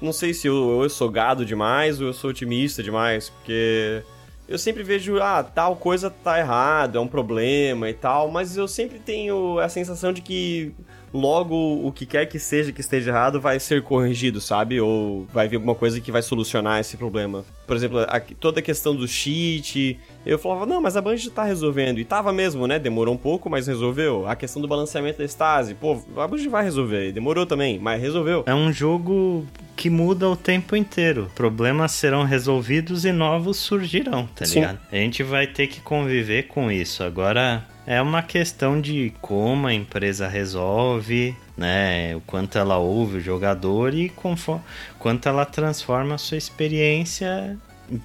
[0.00, 4.02] não sei se eu, eu sou gado demais ou eu sou otimista demais, porque
[4.48, 8.68] eu sempre vejo, ah, tal coisa tá errado, é um problema e tal, mas eu
[8.68, 10.72] sempre tenho a sensação de que
[11.16, 14.80] logo o que quer que seja que esteja errado vai ser corrigido, sabe?
[14.80, 17.44] Ou vai vir alguma coisa que vai solucionar esse problema.
[17.66, 21.44] Por exemplo, a, toda a questão do cheat, eu falava, não, mas a Bungie tá
[21.44, 21.98] resolvendo.
[21.98, 22.78] E tava mesmo, né?
[22.78, 24.26] Demorou um pouco, mas resolveu.
[24.28, 27.12] A questão do balanceamento da estase, pô, a Bungie vai resolver.
[27.12, 28.44] Demorou também, mas resolveu.
[28.46, 31.30] É um jogo que muda o tempo inteiro.
[31.34, 34.60] Problemas serão resolvidos e novos surgirão, tá Sim.
[34.60, 34.78] ligado?
[34.90, 37.02] A gente vai ter que conviver com isso.
[37.02, 42.16] Agora, é uma questão de como a empresa resolve, né?
[42.16, 44.62] O quanto ela ouve o jogador e conforme,
[44.98, 47.56] quanto ela transforma a sua experiência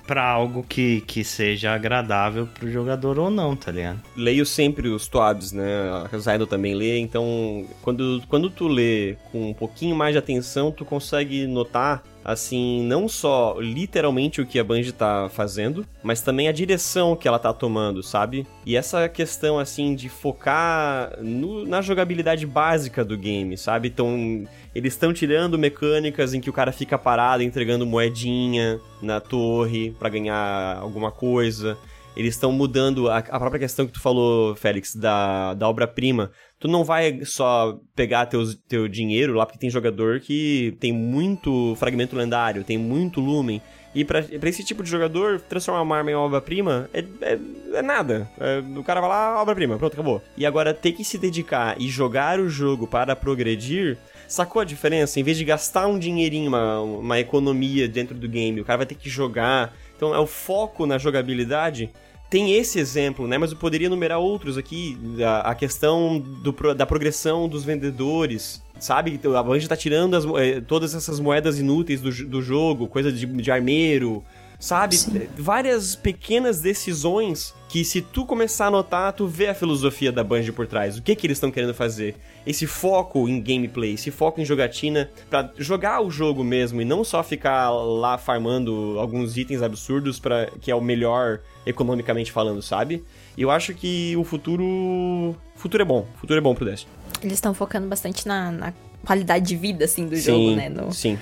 [0.05, 3.99] para algo que, que seja agradável pro jogador ou não, tá ligado?
[4.15, 5.65] Leio sempre os TWABs, né?
[6.11, 10.71] A Zaido também lê, então quando, quando tu lê com um pouquinho mais de atenção,
[10.71, 16.47] tu consegue notar assim, não só literalmente o que a Bungie tá fazendo, mas também
[16.47, 18.45] a direção que ela tá tomando, sabe?
[18.65, 23.87] E essa questão, assim, de focar no, na jogabilidade básica do game, sabe?
[23.87, 29.95] Então, eles estão tirando mecânicas em que o cara fica parado entregando moedinha na torre
[29.99, 31.77] para ganhar alguma coisa.
[32.15, 36.31] Eles estão mudando a, a, própria questão que tu falou, Félix, da, da obra-prima
[36.61, 41.75] tu não vai só pegar teus, teu dinheiro lá, porque tem jogador que tem muito
[41.75, 43.59] fragmento lendário, tem muito lumen.
[43.93, 47.39] E pra, esse tipo de jogador, transformar uma arma em obra-prima é, é,
[47.73, 48.29] é, nada.
[48.39, 50.21] É, o cara vai lá, obra-prima, pronto, acabou.
[50.37, 53.97] E agora ter que se dedicar e jogar o jogo para progredir.
[54.27, 55.19] Sacou a diferença?
[55.19, 58.85] Em vez de gastar um dinheirinho, uma, uma economia dentro do game, o cara vai
[58.85, 59.73] ter que jogar.
[60.01, 61.91] Então é o foco na jogabilidade
[62.27, 63.37] tem esse exemplo, né?
[63.37, 64.97] Mas eu poderia enumerar outros aqui.
[65.23, 69.19] A, a questão do, da progressão dos vendedores, sabe?
[69.37, 73.27] A Bungie tá tirando as, eh, todas essas moedas inúteis do, do jogo, coisa de,
[73.27, 74.23] de armeiro,
[74.61, 74.95] sabe?
[74.95, 75.27] Sim.
[75.35, 80.51] Várias pequenas decisões que se tu começar a notar, tu vê a filosofia da Bungie
[80.51, 80.97] por trás.
[80.97, 82.15] O que que eles estão querendo fazer?
[82.45, 87.03] Esse foco em gameplay, esse foco em jogatina, para jogar o jogo mesmo e não
[87.03, 93.03] só ficar lá farmando alguns itens absurdos para que é o melhor economicamente falando, sabe?
[93.35, 96.05] E eu acho que o futuro, o futuro é bom.
[96.15, 96.91] O futuro é bom pro Destiny.
[97.23, 98.73] Eles estão focando bastante na, na,
[99.05, 100.69] qualidade de vida assim do sim, jogo, né?
[100.69, 100.93] No...
[100.93, 101.17] Sim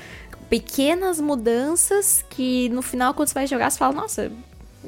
[0.49, 4.31] pequenas mudanças que no final, quando você vai jogar, você fala, nossa,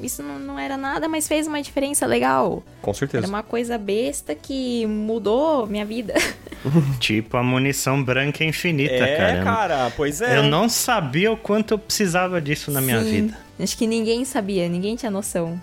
[0.00, 2.62] isso não, não, era nada, mas fez uma diferença legal.
[2.80, 3.24] Com certeza.
[3.24, 6.14] Era uma coisa besta que mudou minha vida.
[6.98, 9.32] tipo a munição branca infinita, é, cara.
[9.32, 10.38] É, cara, pois é.
[10.38, 13.36] Eu não sabia o quanto eu precisava disso na minha vida.
[13.60, 15.60] Acho que ninguém sabia, ninguém tinha noção.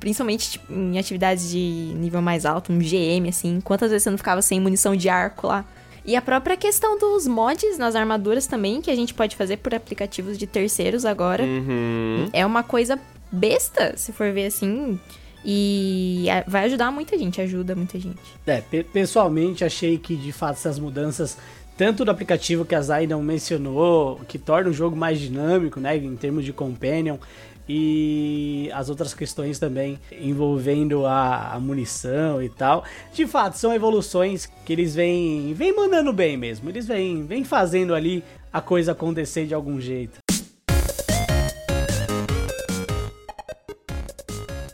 [0.00, 1.58] Principalmente tipo, em atividades de
[1.96, 3.60] nível mais alto, um GM, assim.
[3.60, 5.64] Quantas vezes você não ficava sem munição de arco lá?
[6.04, 9.74] E a própria questão dos mods nas armaduras também, que a gente pode fazer por
[9.74, 11.44] aplicativos de terceiros agora.
[11.44, 12.28] Uhum.
[12.32, 12.98] É uma coisa
[13.30, 14.98] besta, se for ver assim.
[15.44, 18.20] E vai ajudar muita gente, ajuda muita gente.
[18.46, 21.36] É, pessoalmente achei que de fato essas mudanças,
[21.76, 26.14] tanto do aplicativo que a Zaidan mencionou, que torna o jogo mais dinâmico, né, em
[26.14, 27.16] termos de companion,
[27.74, 32.84] e as outras questões também envolvendo a, a, munição e tal.
[33.14, 36.68] De fato, são evoluções que eles vêm, vêm mandando bem mesmo.
[36.68, 40.18] Eles vêm, vêm fazendo ali a coisa acontecer de algum jeito.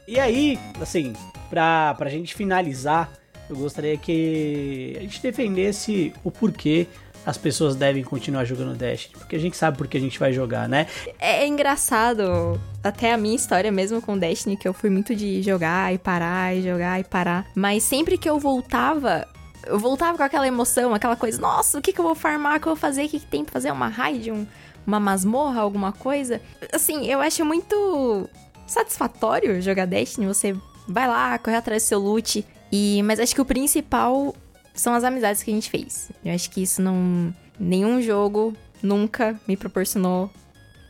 [0.09, 1.13] E aí, assim,
[1.49, 3.13] pra, pra gente finalizar,
[3.49, 6.89] eu gostaria que a gente defendesse o porquê
[7.25, 10.33] as pessoas devem continuar jogando Destiny, porque a gente sabe por que a gente vai
[10.33, 10.87] jogar, né?
[11.19, 15.93] É engraçado, até a minha história mesmo com Destiny, que eu fui muito de jogar
[15.93, 19.27] e parar, e jogar e parar, mas sempre que eu voltava,
[19.67, 22.61] eu voltava com aquela emoção, aquela coisa, nossa, o que, que eu vou farmar, o
[22.61, 24.47] que eu vou fazer, o que, que tem pra fazer, uma raid, um,
[24.87, 26.41] uma masmorra, alguma coisa.
[26.73, 28.29] Assim, eu acho muito
[28.67, 30.57] satisfatório jogar Destiny, você
[30.87, 34.35] vai lá, corre atrás do seu loot, e, mas acho que o principal
[34.79, 36.11] são as amizades que a gente fez.
[36.25, 37.35] Eu acho que isso não.
[37.59, 40.31] Nenhum jogo nunca me proporcionou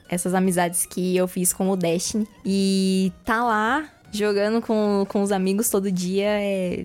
[0.08, 2.26] essas amizades que eu fiz com o Destiny.
[2.44, 6.84] E tá lá jogando com, com os amigos todo dia é.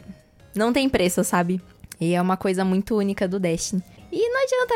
[0.55, 1.61] Não tem preço, sabe?
[1.99, 3.83] E é uma coisa muito única do Destiny.
[4.11, 4.73] E não adianta,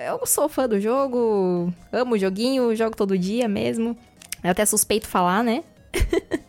[0.00, 3.96] eu, eu sou fã do jogo, amo o joguinho, jogo todo dia mesmo.
[4.42, 5.62] Eu até suspeito falar, né?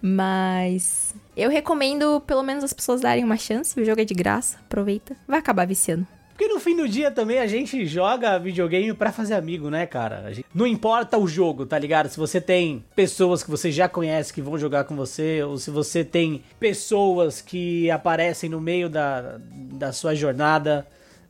[0.00, 3.78] Mas eu recomendo pelo menos as pessoas darem uma chance.
[3.80, 5.16] O jogo é de graça, aproveita.
[5.26, 6.06] Vai acabar viciando.
[6.30, 10.32] Porque no fim do dia também a gente joga videogame para fazer amigo, né, cara?
[10.32, 10.44] Gente...
[10.52, 12.08] Não importa o jogo, tá ligado?
[12.08, 15.70] Se você tem pessoas que você já conhece que vão jogar com você, ou se
[15.70, 20.84] você tem pessoas que aparecem no meio da, da sua jornada,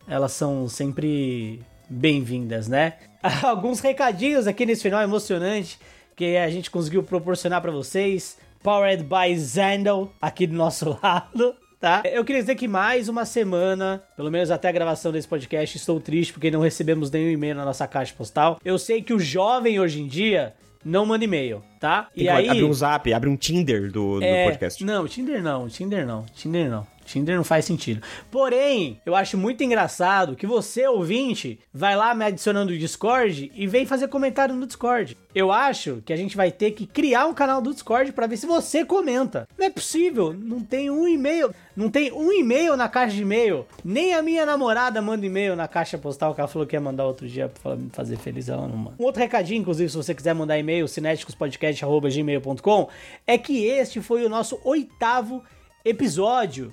[0.09, 2.95] elas são sempre bem-vindas, né?
[3.43, 5.79] Alguns recadinhos aqui nesse final emocionante
[6.17, 8.39] que a gente conseguiu proporcionar para vocês.
[8.65, 11.55] Powered by Zandal, aqui do nosso lado.
[11.79, 12.01] Tá?
[12.07, 16.01] Eu queria dizer que mais uma semana, pelo menos até a gravação desse podcast, estou
[16.01, 18.59] triste porque não recebemos nenhum e-mail na nossa caixa postal.
[18.65, 22.09] Eu sei que o jovem hoje em dia não manda e-mail, tá?
[22.15, 24.83] Tem e aí abre um Zap, abre um Tinder do, é, do podcast.
[24.83, 26.87] Não, Tinder não, Tinder não, Tinder não.
[27.05, 28.03] Tinder não faz sentido.
[28.31, 33.67] Porém, eu acho muito engraçado que você, ouvinte, vai lá me adicionando no Discord e
[33.67, 35.17] vem fazer comentário no Discord.
[35.35, 38.37] Eu acho que a gente vai ter que criar um canal do Discord para ver
[38.37, 39.49] se você comenta.
[39.59, 43.67] Não é possível, não tem um e-mail, não tem um e-mail na caixa de e-mail.
[43.85, 47.05] Nem a minha namorada manda e-mail na caixa postal que ela falou que ia mandar
[47.05, 48.63] outro dia pra me fazer feliz, ela.
[48.63, 52.89] Um outro recadinho, inclusive, se você quiser mandar e-mail, cinéticospodcast.gmail.com,
[53.27, 55.43] é que este foi o nosso oitavo
[55.85, 56.73] episódio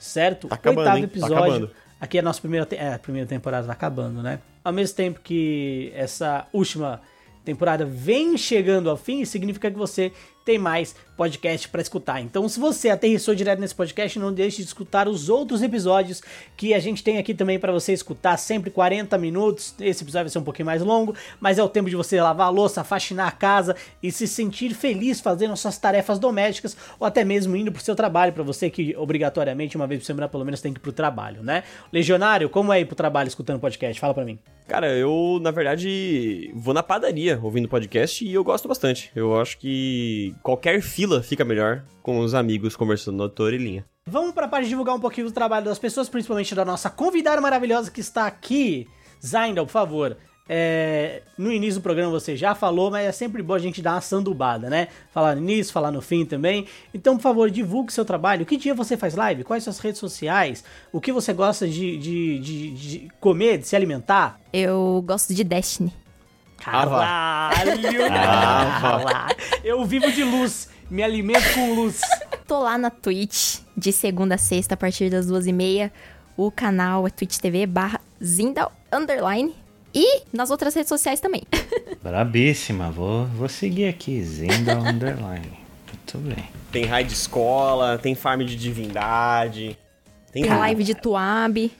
[0.00, 0.48] certo?
[0.48, 1.06] Tá acabando, Oitavo hein?
[1.06, 1.66] Tá episódio.
[1.68, 1.74] Tá.
[2.00, 2.76] Aqui é a nossa primeira, te...
[2.76, 4.40] é, a primeira temporada tá acabando, né?
[4.64, 7.00] Ao mesmo tempo que essa última
[7.44, 10.12] temporada vem chegando ao fim, significa que você
[10.44, 12.18] tem mais podcast para escutar.
[12.22, 16.22] Então, se você aterrissou direto nesse podcast, não deixe de escutar os outros episódios
[16.56, 19.74] que a gente tem aqui também para você escutar, sempre 40 minutos.
[19.78, 22.46] Esse episódio vai ser um pouquinho mais longo, mas é o tempo de você lavar
[22.46, 27.22] a louça, faxinar a casa e se sentir feliz fazendo suas tarefas domésticas ou até
[27.22, 30.62] mesmo indo pro seu trabalho, para você que obrigatoriamente uma vez por semana pelo menos
[30.62, 31.64] tem que ir pro trabalho, né?
[31.92, 34.00] Legionário, como é ir pro trabalho escutando podcast?
[34.00, 34.38] Fala para mim.
[34.66, 39.10] Cara, eu na verdade vou na padaria ouvindo podcast e eu gosto bastante.
[39.14, 43.84] Eu acho que qualquer fila fica melhor com os amigos conversando no doutor e linha.
[44.06, 46.90] Vamos para a parte de divulgar um pouquinho do trabalho das pessoas, principalmente da nossa
[46.90, 48.88] convidada maravilhosa que está aqui.
[49.24, 50.16] Zaindal, por favor,
[50.52, 53.92] É, no início do programa você já falou, mas é sempre bom a gente dar
[53.92, 54.88] uma sandubada, né?
[55.12, 56.66] Falar no início, falar no fim também.
[56.92, 58.44] Então, por favor, divulgue seu trabalho.
[58.44, 59.44] Que dia você faz live?
[59.44, 60.64] Quais suas redes sociais?
[60.92, 64.40] O que você gosta de, de, de, de comer, de se alimentar?
[64.52, 65.92] Eu gosto de Destiny.
[66.60, 68.04] Caralho!
[68.10, 69.28] Ah,
[69.64, 72.00] Eu vivo de luz, me alimento com luz.
[72.46, 75.92] Tô lá na Twitch, de segunda a sexta, a partir das duas e meia.
[76.36, 79.54] O canal é Twitch TV barra Zindal Underline.
[79.94, 81.42] E nas outras redes sociais também.
[82.02, 85.58] Brabíssima, vou, vou seguir aqui, Zindal Underline.
[85.88, 86.44] Muito bem.
[86.70, 89.76] Tem raid de escola, tem farm de divindade.
[90.32, 91.72] Tem, tem live de Tuab.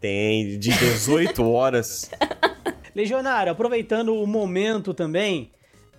[0.00, 2.10] Tem, de 18 horas.
[2.98, 5.52] Legionário, aproveitando o momento também,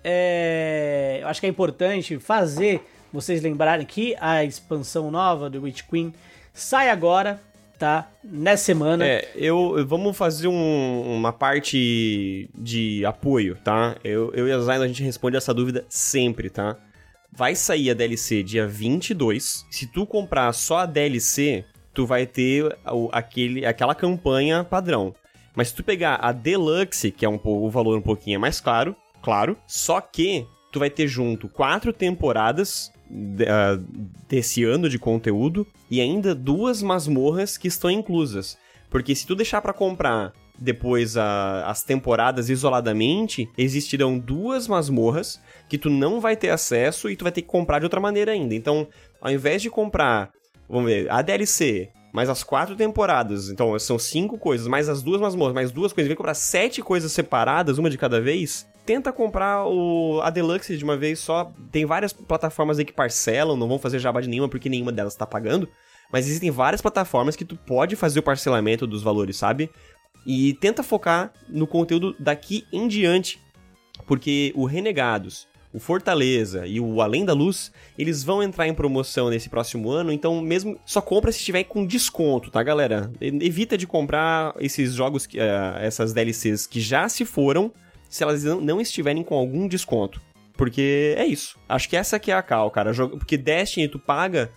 [0.04, 2.82] é, eu acho que é importante fazer
[3.14, 6.14] vocês lembrarem que a expansão nova do Witch Queen
[6.54, 7.42] sai agora,
[7.78, 8.12] tá?
[8.22, 9.08] Nessa semana.
[9.08, 13.96] É, eu vamos fazer um, uma parte de apoio, tá?
[14.04, 16.76] Eu, eu e a Zayn, a gente responde essa dúvida sempre, tá?
[17.32, 19.66] Vai sair a DLC dia 22.
[19.72, 22.78] Se tu comprar só a DLC, tu vai ter
[23.14, 25.16] aquele, aquela campanha padrão.
[25.56, 28.96] Mas se tu pegar a Deluxe, que é um o valor um pouquinho mais caro,
[29.22, 33.84] claro, só que tu vai ter junto quatro temporadas uh,
[34.28, 38.58] desse ano de conteúdo e ainda duas masmorras que estão inclusas.
[38.90, 45.78] Porque se tu deixar para comprar depois a, as temporadas isoladamente, existirão duas masmorras que
[45.78, 48.54] tu não vai ter acesso e tu vai ter que comprar de outra maneira ainda.
[48.54, 48.88] Então,
[49.22, 50.32] ao invés de comprar,
[50.68, 55.22] vamos ver, a DLC, mais as quatro temporadas, então são cinco coisas, mais as duas
[55.22, 59.68] masmorras, mais duas coisas, vem comprar sete coisas separadas, uma de cada vez, tenta comprar
[59.68, 61.52] o, a Deluxe de uma vez só.
[61.72, 65.14] Tem várias plataformas aí que parcelam, não vão fazer jabá de nenhuma porque nenhuma delas
[65.14, 65.70] tá pagando.
[66.12, 69.70] Mas existem várias plataformas que tu pode fazer o parcelamento dos valores, sabe?
[70.26, 73.40] E tenta focar no conteúdo daqui em diante.
[74.08, 79.30] Porque o Renegados, o Fortaleza e o Além da Luz, eles vão entrar em promoção
[79.30, 83.12] nesse próximo ano, então mesmo só compra se estiver com desconto, tá, galera?
[83.22, 87.72] Evita de comprar esses jogos, uh, essas DLCs que já se foram,
[88.10, 90.20] se elas não estiverem com algum desconto.
[90.54, 91.58] Porque é isso.
[91.70, 92.92] Acho que essa aqui é a cal, cara.
[92.94, 94.52] Porque Destiny tu paga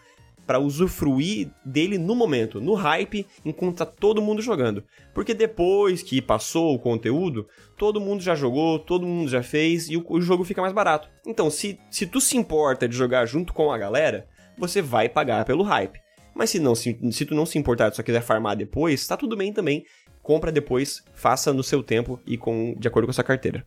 [0.53, 4.85] para usufruir dele no momento, no hype, enquanto tá todo mundo jogando.
[5.15, 7.49] Porque depois que passou o conteúdo,
[7.79, 11.09] todo mundo já jogou, todo mundo já fez e o, o jogo fica mais barato.
[11.27, 14.29] Então, se, se tu se importa de jogar junto com a galera,
[14.59, 15.99] você vai pagar pelo hype.
[16.35, 19.35] Mas se não, se, se tu não se importar, só quiser farmar depois, tá tudo
[19.35, 19.87] bem também
[20.23, 23.65] compra depois, faça no seu tempo e com de acordo com a sua carteira.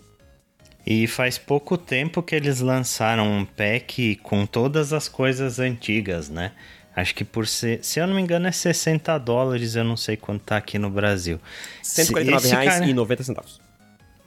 [0.86, 6.52] E faz pouco tempo que eles lançaram um pack com todas as coisas antigas, né?
[6.96, 10.16] Acho que por ser, se eu não me engano, é 60 dólares, eu não sei
[10.16, 11.40] quanto tá aqui no Brasil.
[11.84, 13.36] R$149,90.
[13.36, 13.48] Cara...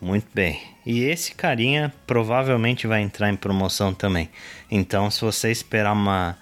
[0.01, 0.61] Muito bem.
[0.85, 4.29] E esse carinha provavelmente vai entrar em promoção também.
[4.71, 6.37] Então, se você esperar uma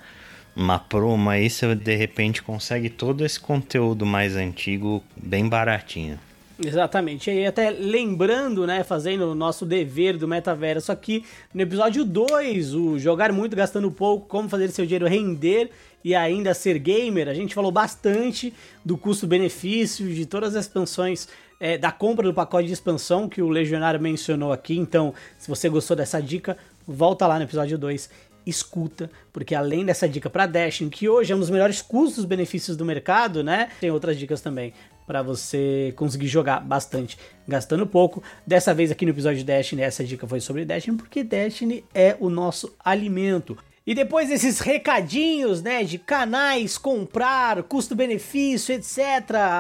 [0.57, 6.19] uma promo aí, você de repente consegue todo esse conteúdo mais antigo bem baratinho.
[6.59, 7.31] Exatamente.
[7.31, 12.75] E aí, até lembrando, né, fazendo o nosso dever do metaverso aqui, no episódio 2,
[12.75, 15.71] o jogar muito gastando pouco, como fazer seu dinheiro render
[16.03, 18.55] e ainda ser gamer, a gente falou bastante
[18.85, 21.29] do custo-benefício, de todas as expansões,
[21.59, 24.79] é, da compra do pacote de expansão que o Legionário mencionou aqui.
[24.79, 30.09] Então, se você gostou dessa dica, volta lá no episódio 2 escuta, porque além dessa
[30.09, 33.71] dica para Dashing, que hoje é um dos melhores custos-benefícios do mercado, né?
[33.81, 34.73] Tem outras dicas também
[35.07, 38.23] para você conseguir jogar bastante gastando pouco.
[38.47, 42.17] Dessa vez aqui no episódio de Destiny, essa dica foi sobre Destiny, porque Destiny é
[42.19, 43.57] o nosso alimento.
[43.87, 48.99] E depois desses recadinhos, né, de canais, comprar, custo-benefício, etc.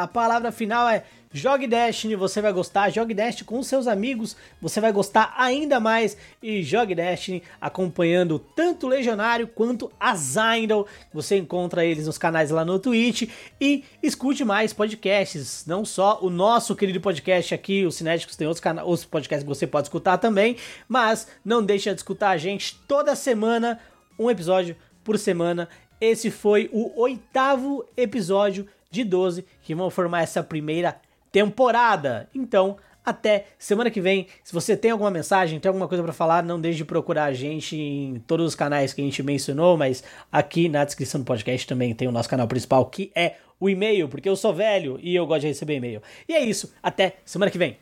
[0.02, 1.04] A palavra final é
[1.36, 2.88] Jogue Destiny, você vai gostar.
[2.88, 6.16] Jogue Destiny com seus amigos, você vai gostar ainda mais.
[6.42, 10.86] E jogue Destiny acompanhando tanto o Legionário quanto a Zindel.
[11.12, 13.28] Você encontra eles nos canais lá no Twitch.
[13.60, 18.64] E escute mais podcasts, não só o nosso querido podcast aqui, o Cinéticos, tem outros,
[18.82, 20.56] outros podcasts que você pode escutar também.
[20.88, 23.78] Mas não deixe de escutar a gente toda semana,
[24.18, 24.74] um episódio
[25.04, 25.68] por semana.
[26.00, 30.98] Esse foi o oitavo episódio de 12 que vão formar essa primeira
[31.36, 32.30] temporada.
[32.34, 34.26] Então, até semana que vem.
[34.42, 37.32] Se você tem alguma mensagem, tem alguma coisa para falar, não deixe de procurar a
[37.34, 41.66] gente em todos os canais que a gente mencionou, mas aqui na descrição do podcast
[41.66, 45.14] também tem o nosso canal principal, que é o e-mail, porque eu sou velho e
[45.14, 46.00] eu gosto de receber e-mail.
[46.26, 47.76] E é isso, até semana que vem.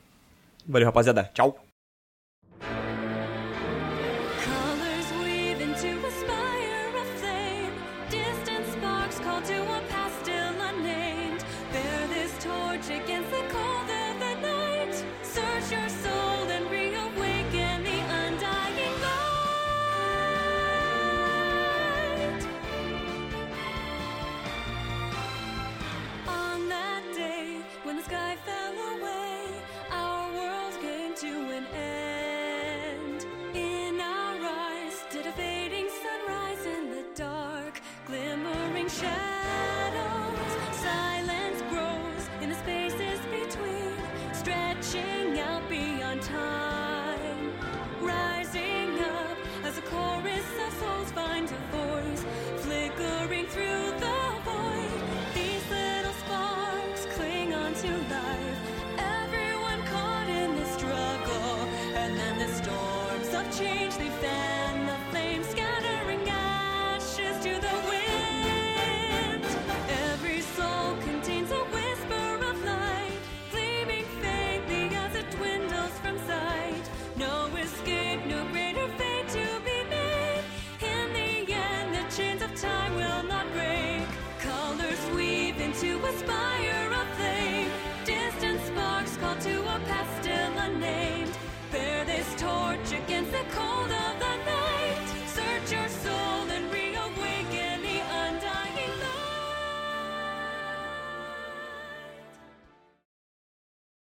[0.66, 1.30] Valeu, rapaziada.
[1.32, 1.73] Tchau.